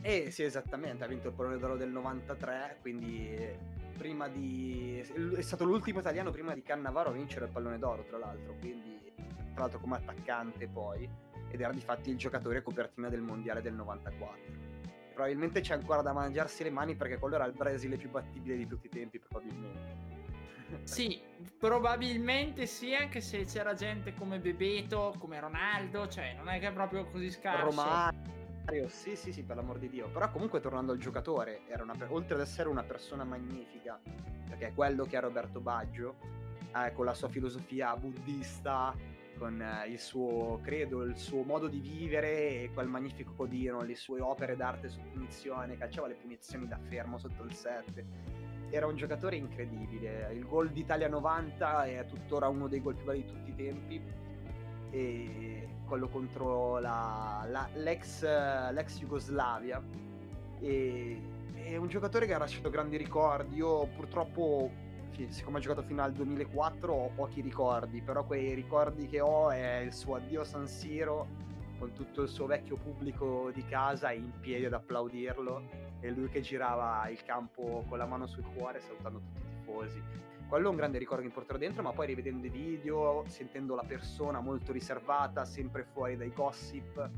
Eh 0.00 0.30
sì, 0.30 0.42
esattamente, 0.42 1.04
ha 1.04 1.06
vinto 1.06 1.28
il 1.28 1.34
pallone 1.34 1.58
d'oro 1.58 1.76
del 1.76 1.90
93, 1.90 2.78
quindi 2.80 3.36
prima 3.98 4.28
di... 4.28 5.04
è 5.36 5.42
stato 5.42 5.64
l'ultimo 5.64 5.98
italiano 5.98 6.30
prima 6.30 6.54
di 6.54 6.62
Cannavaro 6.62 7.10
a 7.10 7.12
vincere 7.12 7.46
il 7.46 7.50
pallone 7.50 7.78
d'oro, 7.78 8.04
tra 8.04 8.16
l'altro, 8.16 8.54
quindi 8.58 9.12
tra 9.52 9.62
l'altro 9.62 9.80
come 9.80 9.96
attaccante 9.96 10.66
poi, 10.66 11.06
ed 11.50 11.60
era 11.60 11.72
di 11.72 11.80
fatti 11.80 12.08
il 12.08 12.16
giocatore 12.16 12.62
copertina 12.62 13.10
del 13.10 13.20
mondiale 13.20 13.60
del 13.60 13.74
94. 13.74 14.75
Probabilmente 15.16 15.62
c'è 15.62 15.72
ancora 15.72 16.02
da 16.02 16.12
mangiarsi 16.12 16.62
le 16.62 16.68
mani 16.68 16.94
perché 16.94 17.16
quello 17.16 17.36
era 17.36 17.46
il 17.46 17.54
Brasile 17.54 17.96
più 17.96 18.10
battibile 18.10 18.54
di 18.54 18.66
tutti 18.66 18.84
i 18.84 18.90
tempi, 18.90 19.18
probabilmente. 19.18 20.04
Sì, 20.82 21.18
probabilmente 21.58 22.66
sì, 22.66 22.94
anche 22.94 23.22
se 23.22 23.44
c'era 23.44 23.72
gente 23.72 24.12
come 24.12 24.38
Bebeto, 24.38 25.14
come 25.18 25.40
Ronaldo, 25.40 26.06
cioè 26.06 26.34
non 26.34 26.50
è 26.50 26.58
che 26.60 26.68
è 26.68 26.72
proprio 26.72 27.06
così 27.06 27.30
scarso. 27.30 27.64
Romario, 27.64 28.88
sì, 28.88 29.16
sì, 29.16 29.32
sì, 29.32 29.42
per 29.42 29.56
l'amor 29.56 29.78
di 29.78 29.88
Dio. 29.88 30.08
Però 30.08 30.30
comunque 30.30 30.60
tornando 30.60 30.92
al 30.92 30.98
giocatore, 30.98 31.62
era 31.66 31.82
una, 31.82 31.94
oltre 32.08 32.34
ad 32.34 32.40
essere 32.42 32.68
una 32.68 32.82
persona 32.82 33.24
magnifica, 33.24 33.98
perché 34.50 34.66
è 34.66 34.74
quello 34.74 35.06
che 35.06 35.16
è 35.16 35.20
Roberto 35.20 35.60
Baggio, 35.60 36.16
eh, 36.76 36.92
con 36.92 37.06
la 37.06 37.14
sua 37.14 37.28
filosofia 37.28 37.96
buddista, 37.96 38.94
con 39.38 39.60
eh, 39.60 39.88
il 39.88 39.98
suo 39.98 40.60
credo, 40.62 41.02
il 41.02 41.16
suo 41.16 41.42
modo 41.42 41.68
di 41.68 41.80
vivere 41.80 42.62
e 42.62 42.70
quel 42.72 42.88
magnifico 42.88 43.32
codino, 43.34 43.82
le 43.82 43.94
sue 43.94 44.20
opere 44.20 44.56
d'arte 44.56 44.88
su 44.88 45.00
punizione, 45.12 45.76
calciava 45.76 46.08
le 46.08 46.14
punizioni 46.14 46.66
da 46.66 46.78
fermo 46.88 47.18
sotto 47.18 47.42
il 47.42 47.52
7 47.52 48.36
era 48.70 48.86
un 48.86 48.96
giocatore 48.96 49.36
incredibile. 49.36 50.30
Il 50.32 50.44
gol 50.44 50.70
d'Italia 50.70 51.08
90 51.08 51.84
è 51.84 52.06
tuttora 52.06 52.48
uno 52.48 52.68
dei 52.68 52.82
gol 52.82 52.94
più 52.94 53.04
belli 53.04 53.22
di 53.22 53.28
tutti 53.28 53.50
i 53.50 53.54
tempi. 53.54 54.02
E 54.90 55.68
quello 55.86 56.08
contro 56.08 56.78
la, 56.78 57.46
la, 57.48 57.68
l'ex, 57.74 58.22
l'ex, 58.22 58.98
Jugoslavia. 58.98 59.82
E, 60.60 61.20
è 61.54 61.76
un 61.76 61.88
giocatore 61.88 62.26
che 62.26 62.34
ha 62.34 62.38
lasciato 62.38 62.70
grandi 62.70 62.96
ricordi. 62.96 63.56
Io 63.56 63.86
purtroppo, 63.88 64.70
siccome 65.30 65.58
ho 65.58 65.60
giocato 65.60 65.82
fino 65.82 66.02
al 66.02 66.12
2004, 66.12 66.92
ho 66.92 67.10
pochi 67.14 67.40
ricordi. 67.40 68.02
Però 68.02 68.24
quei 68.24 68.54
ricordi 68.54 69.06
che 69.06 69.20
ho 69.20 69.50
è 69.50 69.78
il 69.78 69.92
suo 69.92 70.16
addio 70.16 70.42
a 70.42 70.44
San 70.44 70.66
Siro 70.66 71.44
con 71.78 71.92
tutto 71.92 72.22
il 72.22 72.28
suo 72.28 72.46
vecchio 72.46 72.76
pubblico 72.76 73.50
di 73.52 73.64
casa 73.64 74.10
in 74.12 74.32
piedi 74.40 74.64
ad 74.64 74.72
applaudirlo 74.72 75.62
e 76.00 76.10
lui 76.10 76.28
che 76.28 76.40
girava 76.40 77.08
il 77.08 77.22
campo 77.22 77.84
con 77.88 77.98
la 77.98 78.06
mano 78.06 78.26
sul 78.26 78.44
cuore 78.54 78.80
salutando 78.80 79.18
tutti 79.18 79.40
i 79.40 79.58
tifosi. 79.58 80.02
Quello 80.48 80.66
è 80.66 80.70
un 80.70 80.76
grande 80.76 80.98
ricordo 80.98 81.22
che 81.22 81.28
mi 81.28 81.34
porterò 81.34 81.58
dentro, 81.58 81.82
ma 81.82 81.92
poi 81.92 82.06
rivedendo 82.06 82.46
i 82.46 82.50
video, 82.50 83.24
sentendo 83.26 83.74
la 83.74 83.82
persona 83.82 84.40
molto 84.40 84.70
riservata, 84.72 85.44
sempre 85.44 85.84
fuori 85.92 86.16
dai 86.16 86.32
gossip, 86.32 87.10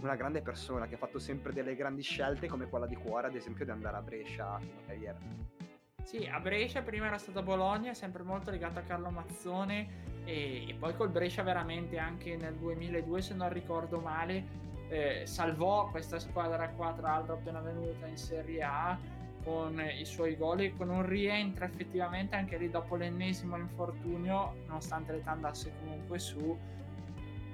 una 0.00 0.16
grande 0.16 0.42
persona 0.42 0.88
che 0.88 0.94
ha 0.94 0.98
fatto 0.98 1.20
sempre 1.20 1.52
delle 1.52 1.76
grandi 1.76 2.02
scelte 2.02 2.48
come 2.48 2.68
quella 2.68 2.86
di 2.86 2.96
cuore, 2.96 3.28
ad 3.28 3.36
esempio 3.36 3.64
di 3.64 3.70
andare 3.70 3.96
a 3.98 4.02
Brescia 4.02 4.54
a 4.54 4.58
fine 4.58 4.84
carriera. 4.84 5.79
Sì, 6.10 6.28
a 6.28 6.40
Brescia 6.40 6.82
prima 6.82 7.06
era 7.06 7.18
stata 7.18 7.40
Bologna, 7.40 7.94
sempre 7.94 8.24
molto 8.24 8.50
legata 8.50 8.80
a 8.80 8.82
Carlo 8.82 9.10
Mazzone 9.10 10.22
e, 10.24 10.68
e, 10.68 10.74
poi 10.76 10.96
col 10.96 11.08
Brescia 11.08 11.44
veramente 11.44 11.98
anche 11.98 12.34
nel 12.34 12.56
2002 12.56 13.22
se 13.22 13.34
non 13.34 13.48
ricordo 13.52 14.00
male 14.00 14.44
eh, 14.88 15.22
salvò 15.24 15.88
questa 15.88 16.18
squadra 16.18 16.68
qua, 16.70 16.92
tra 16.94 17.10
l'altro 17.10 17.34
appena 17.34 17.60
venuta 17.60 18.08
in 18.08 18.16
Serie 18.16 18.60
A 18.60 18.98
con 19.44 19.80
i 19.80 20.04
suoi 20.04 20.36
gol 20.36 20.62
e 20.62 20.76
con 20.76 20.88
un 20.88 21.06
rientro 21.06 21.64
effettivamente 21.64 22.34
anche 22.34 22.58
lì 22.58 22.68
dopo 22.68 22.96
l'ennesimo 22.96 23.56
infortunio, 23.56 24.64
nonostante 24.66 25.12
l'età 25.12 25.30
andasse 25.30 25.72
comunque 25.78 26.18
su, 26.18 26.58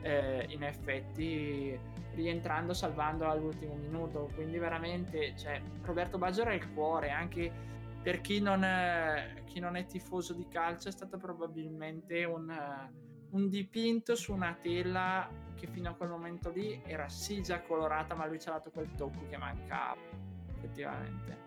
eh, 0.00 0.46
in 0.48 0.62
effetti 0.62 1.78
rientrando 2.14 2.72
salvando 2.72 3.28
all'ultimo 3.28 3.74
minuto. 3.74 4.30
Quindi 4.34 4.56
veramente 4.56 5.34
cioè, 5.36 5.60
Roberto 5.82 6.16
Baggio 6.16 6.40
era 6.40 6.54
il 6.54 6.72
cuore, 6.72 7.10
anche 7.10 7.74
per 8.06 8.20
chi 8.20 8.40
non, 8.40 8.62
è, 8.62 9.42
chi 9.46 9.58
non 9.58 9.74
è 9.74 9.84
tifoso 9.84 10.32
di 10.32 10.46
calcio 10.46 10.86
è 10.86 10.92
stato 10.92 11.16
probabilmente 11.16 12.22
un 12.22 12.56
un 13.30 13.48
dipinto 13.48 14.14
su 14.14 14.32
una 14.32 14.56
tela 14.62 15.28
che 15.56 15.66
fino 15.66 15.90
a 15.90 15.94
quel 15.94 16.10
momento 16.10 16.50
lì 16.50 16.80
era 16.86 17.08
sì 17.08 17.42
già 17.42 17.60
colorata, 17.62 18.14
ma 18.14 18.26
lui 18.26 18.38
ci 18.38 18.48
ha 18.48 18.52
dato 18.52 18.70
quel 18.70 18.94
tocco 18.94 19.26
che 19.28 19.36
mancava, 19.36 20.00
effettivamente. 20.54 21.44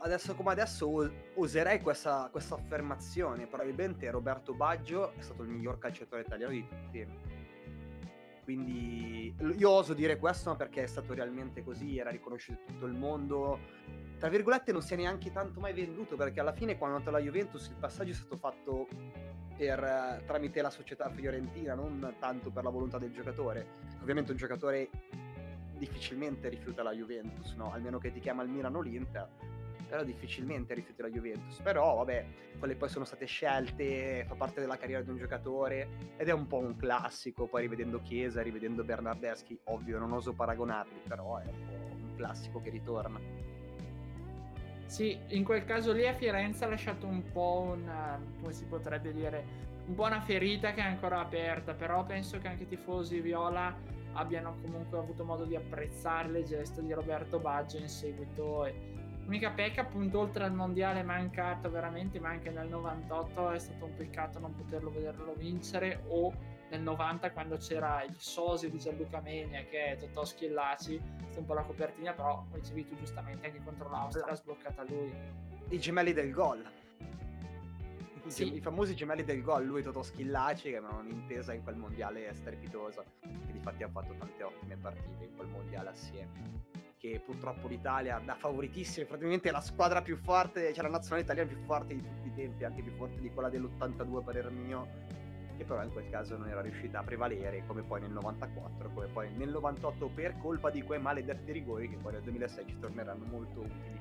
Adesso 0.00 0.34
come 0.34 0.52
adesso 0.52 1.10
userei 1.34 1.80
questa, 1.80 2.28
questa 2.30 2.56
affermazione, 2.56 3.46
probabilmente 3.46 4.10
Roberto 4.10 4.52
Baggio 4.52 5.14
è 5.14 5.22
stato 5.22 5.42
il 5.42 5.48
miglior 5.48 5.78
calciatore 5.78 6.22
italiano 6.22 6.52
di 6.52 6.68
tutti 6.68 6.84
i 6.84 6.90
tempi. 6.90 7.27
Quindi 8.48 9.34
io 9.58 9.68
oso 9.68 9.92
dire 9.92 10.16
questo 10.16 10.56
perché 10.56 10.82
è 10.82 10.86
stato 10.86 11.12
realmente 11.12 11.62
così, 11.62 11.98
era 11.98 12.08
riconosciuto 12.08 12.60
in 12.60 12.66
tutto 12.72 12.86
il 12.86 12.94
mondo. 12.94 13.58
Tra 14.18 14.30
virgolette 14.30 14.72
non 14.72 14.80
si 14.80 14.94
è 14.94 14.96
neanche 14.96 15.30
tanto 15.30 15.60
mai 15.60 15.74
venduto 15.74 16.16
perché 16.16 16.40
alla 16.40 16.54
fine 16.54 16.78
quando 16.78 16.96
è 16.96 16.98
andato 16.98 17.14
alla 17.14 17.22
Juventus 17.22 17.66
il 17.66 17.76
passaggio 17.78 18.12
è 18.12 18.14
stato 18.14 18.38
fatto 18.38 18.88
per, 19.54 20.22
tramite 20.24 20.62
la 20.62 20.70
società 20.70 21.10
fiorentina, 21.10 21.74
non 21.74 22.14
tanto 22.18 22.50
per 22.50 22.64
la 22.64 22.70
volontà 22.70 22.96
del 22.96 23.12
giocatore. 23.12 23.66
Ovviamente 24.00 24.30
un 24.30 24.38
giocatore 24.38 24.88
difficilmente 25.76 26.48
rifiuta 26.48 26.82
la 26.82 26.92
Juventus, 26.92 27.52
no? 27.52 27.70
almeno 27.70 27.98
che 27.98 28.10
ti 28.12 28.18
chiama 28.18 28.44
il 28.44 28.48
Milano 28.48 28.80
l'Inter, 28.80 29.28
però 29.88 30.04
difficilmente 30.04 30.74
rifiuti 30.74 31.02
la 31.02 31.08
Juventus. 31.08 31.60
Però 31.60 31.96
vabbè, 31.96 32.26
quelle 32.58 32.76
poi 32.76 32.88
sono 32.88 33.04
state 33.04 33.26
scelte, 33.26 34.24
fa 34.26 34.34
parte 34.34 34.60
della 34.60 34.76
carriera 34.76 35.02
di 35.02 35.10
un 35.10 35.16
giocatore 35.16 35.88
ed 36.16 36.28
è 36.28 36.32
un 36.32 36.46
po' 36.46 36.58
un 36.58 36.76
classico, 36.76 37.46
poi 37.46 37.62
rivedendo 37.62 38.00
Chiesa, 38.02 38.42
rivedendo 38.42 38.84
Bernardeschi, 38.84 39.58
ovvio 39.64 39.98
non 39.98 40.12
oso 40.12 40.34
paragonarli, 40.34 41.00
però 41.06 41.38
è 41.38 41.46
un 41.46 41.66
po' 41.66 41.72
un 41.72 42.14
classico 42.16 42.60
che 42.60 42.70
ritorna. 42.70 43.18
Sì, 44.84 45.18
in 45.28 45.44
quel 45.44 45.64
caso 45.64 45.92
lì 45.92 46.06
a 46.06 46.14
Firenze 46.14 46.64
ha 46.64 46.68
lasciato 46.68 47.06
un 47.06 47.22
po' 47.30 47.74
una, 47.76 48.18
come 48.40 48.52
si 48.52 48.64
potrebbe 48.64 49.12
dire, 49.12 49.66
un 49.86 49.94
po' 49.94 50.04
una 50.04 50.20
ferita 50.20 50.72
che 50.72 50.80
è 50.80 50.84
ancora 50.84 51.20
aperta, 51.20 51.74
però 51.74 52.04
penso 52.04 52.38
che 52.38 52.48
anche 52.48 52.62
i 52.62 52.68
tifosi 52.68 53.20
viola 53.20 53.74
abbiano 54.12 54.56
comunque 54.62 54.98
avuto 54.98 55.24
modo 55.24 55.44
di 55.44 55.56
apprezzare 55.56 56.28
le 56.28 56.42
gesta 56.42 56.80
di 56.80 56.92
Roberto 56.92 57.38
Baggio 57.38 57.76
in 57.76 57.88
seguito. 57.88 58.96
L'unica 59.28 59.50
pecca 59.50 59.82
appunto 59.82 60.20
oltre 60.20 60.44
al 60.44 60.54
mondiale 60.54 61.02
mancato 61.02 61.70
veramente, 61.70 62.18
ma 62.18 62.30
anche 62.30 62.48
nel 62.48 62.66
98 62.66 63.50
è 63.50 63.58
stato 63.58 63.84
un 63.84 63.94
peccato 63.94 64.38
non 64.38 64.54
poterlo 64.54 64.90
vederlo 64.90 65.34
vincere 65.34 66.02
o 66.08 66.32
nel 66.70 66.80
90 66.80 67.32
quando 67.32 67.58
c'era 67.58 68.02
il 68.04 68.14
sosia 68.16 68.70
di 68.70 68.78
Gianluca 68.78 69.20
Menia 69.20 69.64
che 69.64 69.92
è 69.92 69.96
Totò 69.98 70.24
Schillaci 70.24 70.98
un 71.36 71.44
po' 71.44 71.52
la 71.52 71.62
copertina 71.62 72.14
però 72.14 72.42
come 72.48 72.60
dicevi 72.60 72.86
tu 72.86 72.96
giustamente 72.96 73.46
anche 73.46 73.62
contro 73.62 73.90
l'Austria 73.90 74.32
ha 74.32 74.34
sbloccata 74.34 74.82
lui. 74.88 75.12
I 75.68 75.78
gemelli 75.78 76.14
del 76.14 76.30
gol 76.30 76.64
I, 78.28 78.30
sì. 78.30 78.54
i 78.54 78.60
famosi 78.60 78.94
gemelli 78.94 79.24
del 79.24 79.42
gol 79.42 79.64
lui 79.64 79.80
e 79.80 79.82
Totò 79.82 80.02
Schillaci 80.02 80.70
che 80.70 80.76
avevano 80.76 81.00
un'intesa 81.00 81.54
in 81.54 81.62
quel 81.62 81.76
mondiale 81.76 82.32
strepitoso 82.34 83.04
che 83.20 83.52
di 83.52 83.58
fatti 83.58 83.82
hanno 83.82 83.92
fatto 83.92 84.14
tante 84.18 84.42
ottime 84.42 84.76
partite 84.76 85.24
in 85.24 85.34
quel 85.34 85.48
mondiale 85.48 85.88
assieme 85.88 86.66
che 86.98 87.22
purtroppo 87.24 87.68
l'Italia 87.68 88.20
da 88.24 88.34
favoritissima, 88.34 89.06
praticamente 89.06 89.50
la 89.52 89.60
squadra 89.60 90.02
più 90.02 90.16
forte, 90.16 90.72
cioè 90.74 90.82
la 90.82 90.90
nazionale 90.90 91.22
italiana 91.22 91.48
più 91.48 91.58
forte 91.64 91.94
di 91.94 92.02
tutti 92.02 92.26
i 92.26 92.34
tempi, 92.34 92.64
anche 92.64 92.82
più 92.82 92.92
forte 92.92 93.20
di 93.20 93.30
quella 93.30 93.48
dell'82 93.48 94.24
per 94.24 94.50
mio, 94.50 94.88
che 95.56 95.64
però 95.64 95.82
in 95.82 95.92
quel 95.92 96.10
caso 96.10 96.36
non 96.36 96.48
era 96.48 96.60
riuscita 96.60 96.98
a 96.98 97.02
prevalere 97.04 97.64
come 97.66 97.82
poi 97.82 98.00
nel 98.00 98.10
94, 98.10 98.90
come 98.92 99.06
poi 99.06 99.30
nel 99.36 99.50
98 99.50 100.08
per 100.08 100.36
colpa 100.38 100.70
di 100.70 100.82
quei 100.82 101.00
maledetti 101.00 101.52
rigori 101.52 101.88
che 101.88 101.96
poi 101.96 102.14
nel 102.14 102.22
2006 102.22 102.66
ci 102.66 102.78
torneranno 102.80 103.24
molto 103.24 103.60
utili. 103.60 103.97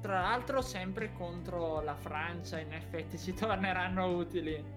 Tra 0.00 0.20
l'altro 0.20 0.60
sempre 0.60 1.12
contro 1.12 1.80
la 1.80 1.96
Francia 1.96 2.58
in 2.58 2.72
effetti 2.72 3.16
ci 3.18 3.34
torneranno 3.34 4.06
utili. 4.16 4.76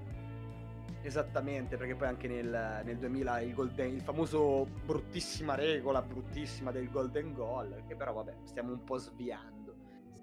Esattamente, 1.04 1.78
perché 1.78 1.96
poi 1.96 2.08
anche 2.08 2.28
nel, 2.28 2.82
nel 2.84 2.98
2000 2.98 3.40
il, 3.42 3.54
golden, 3.54 3.94
il 3.94 4.02
famoso 4.02 4.68
bruttissima 4.86 5.56
regola, 5.56 6.02
bruttissima 6.02 6.72
del 6.72 6.90
golden 6.92 7.34
goal, 7.34 7.84
che 7.88 7.96
però 7.96 8.14
vabbè 8.14 8.36
stiamo 8.44 8.72
un 8.72 8.84
po' 8.84 8.98
sviando. 8.98 9.62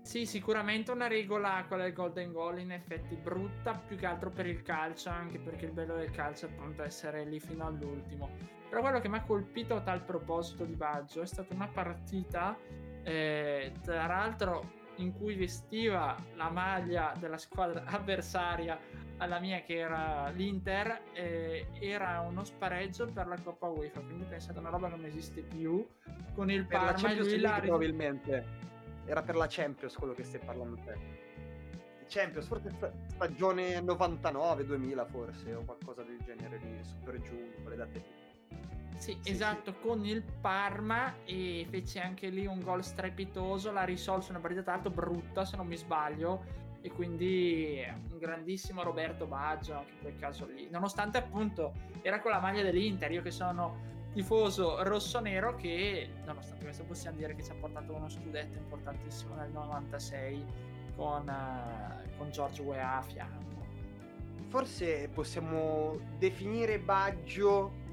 Sì, 0.08 0.24
sicuramente 0.24 0.90
una 0.90 1.06
regola, 1.06 1.64
quella 1.66 1.82
del 1.82 1.92
golden 1.92 2.32
goal, 2.32 2.60
in 2.60 2.72
effetti 2.72 3.14
brutta 3.14 3.74
più 3.74 3.96
che 3.96 4.06
altro 4.06 4.30
per 4.30 4.46
il 4.46 4.62
calcio, 4.62 5.10
anche 5.10 5.38
perché 5.38 5.66
il 5.66 5.72
bello 5.72 5.96
del 5.96 6.10
calcio 6.10 6.46
è 6.46 6.48
appunto 6.48 6.82
essere 6.82 7.24
lì 7.24 7.38
fino 7.40 7.66
all'ultimo. 7.66 8.30
Però 8.70 8.80
quello 8.80 9.00
che 9.00 9.08
mi 9.08 9.16
ha 9.16 9.22
colpito 9.22 9.76
a 9.76 9.80
tal 9.80 10.02
proposito 10.02 10.64
di 10.64 10.74
Baggio 10.74 11.20
è 11.20 11.26
stata 11.26 11.52
una 11.52 11.68
partita, 11.68 12.56
eh, 13.02 13.72
tra 13.82 14.06
l'altro, 14.06 14.77
in 14.98 15.12
cui 15.16 15.34
vestiva 15.34 16.16
la 16.36 16.50
maglia 16.50 17.12
della 17.18 17.38
squadra 17.38 17.84
avversaria 17.86 18.78
alla 19.18 19.40
mia 19.40 19.62
che 19.62 19.78
era 19.78 20.28
l'Inter 20.30 21.00
eh, 21.12 21.66
era 21.80 22.20
uno 22.20 22.44
spareggio 22.44 23.06
per 23.06 23.26
la 23.26 23.38
Coppa 23.42 23.66
UEFA 23.66 24.00
quindi 24.00 24.24
pensate 24.24 24.58
una 24.58 24.70
roba 24.70 24.88
che 24.88 24.96
non 24.96 25.04
esiste 25.04 25.42
più 25.42 25.84
con 26.34 26.50
il 26.50 26.66
per 26.66 26.78
Parma 26.78 27.14
la 27.14 27.40
la 27.40 27.60
probabilmente 27.60 28.66
era 29.08 29.22
per 29.22 29.36
la 29.36 29.46
Champions 29.48 29.94
quello 29.96 30.12
che 30.12 30.22
stai 30.22 30.40
parlando 30.44 30.76
te. 30.84 31.26
Champions, 32.08 32.46
forse 32.46 32.70
stagione 33.06 33.80
99-2000 33.80 35.06
forse, 35.08 35.54
o 35.54 35.64
qualcosa 35.64 36.02
del 36.02 36.18
genere 36.24 36.58
di 36.58 36.78
Super 36.82 37.20
giù, 37.20 37.52
quelle 37.62 37.76
date 37.76 37.98
lì. 37.98 38.17
Sì, 38.98 39.16
sì, 39.20 39.30
esatto, 39.30 39.72
sì. 39.72 39.78
con 39.80 40.04
il 40.04 40.22
Parma 40.22 41.14
e 41.24 41.66
fece 41.70 42.00
anche 42.00 42.28
lì 42.28 42.46
un 42.46 42.60
gol 42.60 42.84
strepitoso, 42.84 43.72
la 43.72 43.84
risolse 43.84 44.30
una 44.30 44.40
partita 44.40 44.62
tanto 44.62 44.90
brutta 44.90 45.44
se 45.44 45.56
non 45.56 45.66
mi 45.66 45.76
sbaglio 45.76 46.66
e 46.80 46.90
quindi 46.90 47.82
un 48.10 48.18
grandissimo 48.18 48.82
Roberto 48.82 49.26
Baggio 49.26 49.74
anche 49.74 49.92
in 49.92 50.00
quel 50.00 50.16
caso 50.16 50.46
lì, 50.46 50.68
nonostante 50.70 51.18
appunto 51.18 51.72
era 52.02 52.20
con 52.20 52.30
la 52.32 52.40
maglia 52.40 52.62
dell'Inter, 52.62 53.10
io 53.10 53.22
che 53.22 53.30
sono 53.30 53.86
tifoso 54.12 54.82
rossonero 54.82 55.54
che, 55.54 56.08
nonostante 56.24 56.64
questo, 56.64 56.84
possiamo 56.84 57.18
dire 57.18 57.34
che 57.34 57.42
ci 57.42 57.50
ha 57.50 57.54
portato 57.54 57.94
uno 57.94 58.08
scudetto 58.08 58.58
importantissimo 58.58 59.34
nel 59.34 59.50
96 59.50 60.44
con, 60.96 61.28
uh, 61.28 62.16
con 62.16 62.30
George 62.30 62.62
Weah 62.62 62.96
a 62.96 63.02
fianco. 63.02 63.46
Forse 64.48 65.08
possiamo 65.12 65.98
definire 66.18 66.78
Baggio 66.80 67.86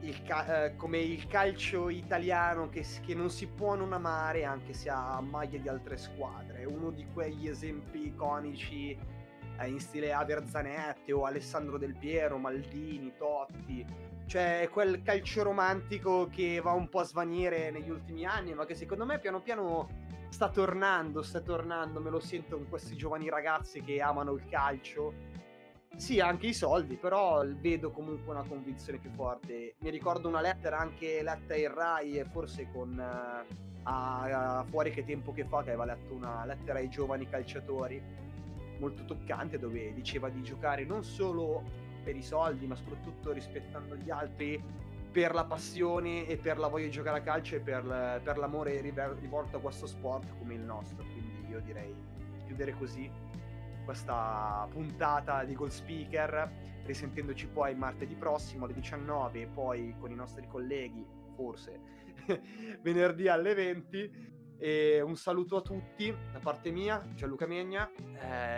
il 0.00 0.22
ca- 0.22 0.64
eh, 0.64 0.76
come 0.76 0.98
il 0.98 1.26
calcio 1.26 1.88
italiano 1.88 2.68
che, 2.68 2.84
che, 3.04 3.14
non 3.14 3.30
si 3.30 3.46
può 3.46 3.74
non 3.74 3.92
amare 3.92 4.44
anche 4.44 4.72
se 4.72 4.88
ha 4.88 5.20
maglie 5.20 5.60
di 5.60 5.68
altre 5.68 5.96
squadre. 5.96 6.64
Uno 6.64 6.90
di 6.90 7.06
quegli 7.12 7.48
esempi 7.48 8.06
iconici 8.06 8.96
eh, 9.58 9.68
in 9.68 9.78
stile 9.78 10.12
Aver 10.12 10.46
Zanetti 10.46 11.12
o 11.12 11.24
Alessandro 11.24 11.76
Del 11.78 11.96
Piero, 11.96 12.38
Maldini, 12.38 13.12
Totti. 13.16 13.84
Cioè 14.26 14.68
quel 14.70 15.02
calcio 15.02 15.42
romantico 15.42 16.28
che 16.30 16.60
va 16.62 16.72
un 16.72 16.88
po' 16.88 17.00
a 17.00 17.04
svanire 17.04 17.70
negli 17.70 17.90
ultimi 17.90 18.24
anni, 18.24 18.54
ma 18.54 18.64
che 18.64 18.74
secondo 18.74 19.04
me 19.04 19.18
piano 19.18 19.40
piano 19.40 19.88
sta 20.28 20.48
tornando, 20.48 21.22
sta 21.22 21.40
tornando, 21.40 22.00
me 22.00 22.10
lo 22.10 22.20
sento 22.20 22.56
con 22.56 22.68
questi 22.68 22.94
giovani 22.96 23.28
ragazzi 23.28 23.80
che 23.80 24.00
amano 24.00 24.32
il 24.32 24.46
calcio 24.48 25.12
sì, 25.96 26.20
anche 26.20 26.48
i 26.48 26.54
soldi, 26.54 26.96
però 26.96 27.44
vedo 27.60 27.90
comunque 27.90 28.32
una 28.32 28.46
convinzione 28.46 28.98
più 28.98 29.10
forte. 29.10 29.74
Mi 29.80 29.90
ricordo 29.90 30.28
una 30.28 30.40
lettera 30.40 30.78
anche 30.78 31.22
letta 31.22 31.54
in 31.54 31.72
Rai 31.74 32.24
forse 32.30 32.68
con 32.72 32.90
uh, 32.96 33.54
a, 33.82 34.58
a 34.58 34.64
fuori 34.64 34.90
che 34.90 35.04
tempo 35.04 35.32
che 35.32 35.44
fa 35.44 35.62
che 35.62 35.70
aveva 35.70 35.84
letto 35.84 36.14
una 36.14 36.44
lettera 36.44 36.78
ai 36.78 36.88
giovani 36.88 37.28
calciatori 37.28 38.02
molto 38.78 39.04
toccante 39.04 39.58
dove 39.58 39.92
diceva 39.92 40.28
di 40.28 40.42
giocare 40.42 40.84
non 40.84 41.04
solo 41.04 41.62
per 42.02 42.16
i 42.16 42.22
soldi, 42.22 42.66
ma 42.66 42.74
soprattutto 42.74 43.32
rispettando 43.32 43.94
gli 43.96 44.10
altri 44.10 44.62
per 45.12 45.34
la 45.34 45.44
passione 45.44 46.26
e 46.26 46.36
per 46.36 46.58
la 46.58 46.68
voglia 46.68 46.86
di 46.86 46.90
giocare 46.90 47.18
a 47.18 47.22
calcio 47.22 47.56
e 47.56 47.60
per, 47.60 48.20
per 48.22 48.38
l'amore 48.38 48.80
rivolto 48.80 49.56
a 49.56 49.60
questo 49.60 49.86
sport 49.86 50.38
come 50.38 50.54
il 50.54 50.60
nostro. 50.60 51.04
Quindi 51.04 51.50
io 51.50 51.60
direi 51.60 51.94
chiudere 52.46 52.74
così 52.78 53.10
questa 53.90 54.68
puntata 54.70 55.42
di 55.42 55.56
Gold 55.56 55.72
Speaker, 55.72 56.48
risentendoci 56.84 57.48
poi 57.48 57.74
martedì 57.74 58.14
prossimo 58.14 58.66
alle 58.66 58.74
19 58.74 59.40
e 59.40 59.46
poi 59.46 59.96
con 59.98 60.12
i 60.12 60.14
nostri 60.14 60.46
colleghi, 60.46 61.04
forse 61.34 61.80
venerdì 62.82 63.26
alle 63.26 63.52
20. 63.52 64.28
E 64.58 65.00
un 65.00 65.16
saluto 65.16 65.56
a 65.56 65.62
tutti 65.62 66.14
da 66.32 66.38
parte 66.38 66.70
mia, 66.70 67.04
Gianluca 67.14 67.46
Megna, 67.46 67.90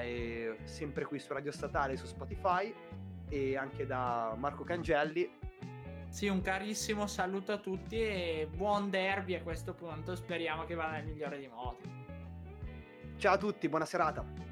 eh, 0.03 0.59
sempre 0.64 1.07
qui 1.07 1.18
su 1.18 1.33
Radio 1.33 1.53
Statale 1.53 1.97
su 1.97 2.05
Spotify 2.05 2.75
e 3.31 3.57
anche 3.57 3.87
da 3.87 4.35
Marco 4.37 4.64
Cangelli. 4.64 5.31
Sì, 6.09 6.29
un 6.29 6.42
carissimo 6.42 7.07
saluto 7.07 7.53
a 7.53 7.59
tutti 7.59 7.99
e 7.99 8.49
buon 8.55 8.90
derby 8.90 9.35
a 9.35 9.42
questo 9.42 9.73
punto, 9.73 10.14
speriamo 10.14 10.64
che 10.64 10.75
vada 10.75 10.97
nel 10.97 11.07
migliore 11.07 11.38
dei 11.38 11.49
modi. 11.49 12.01
Ciao 13.16 13.35
a 13.35 13.38
tutti, 13.38 13.66
buona 13.71 13.87
serata. 13.87 14.52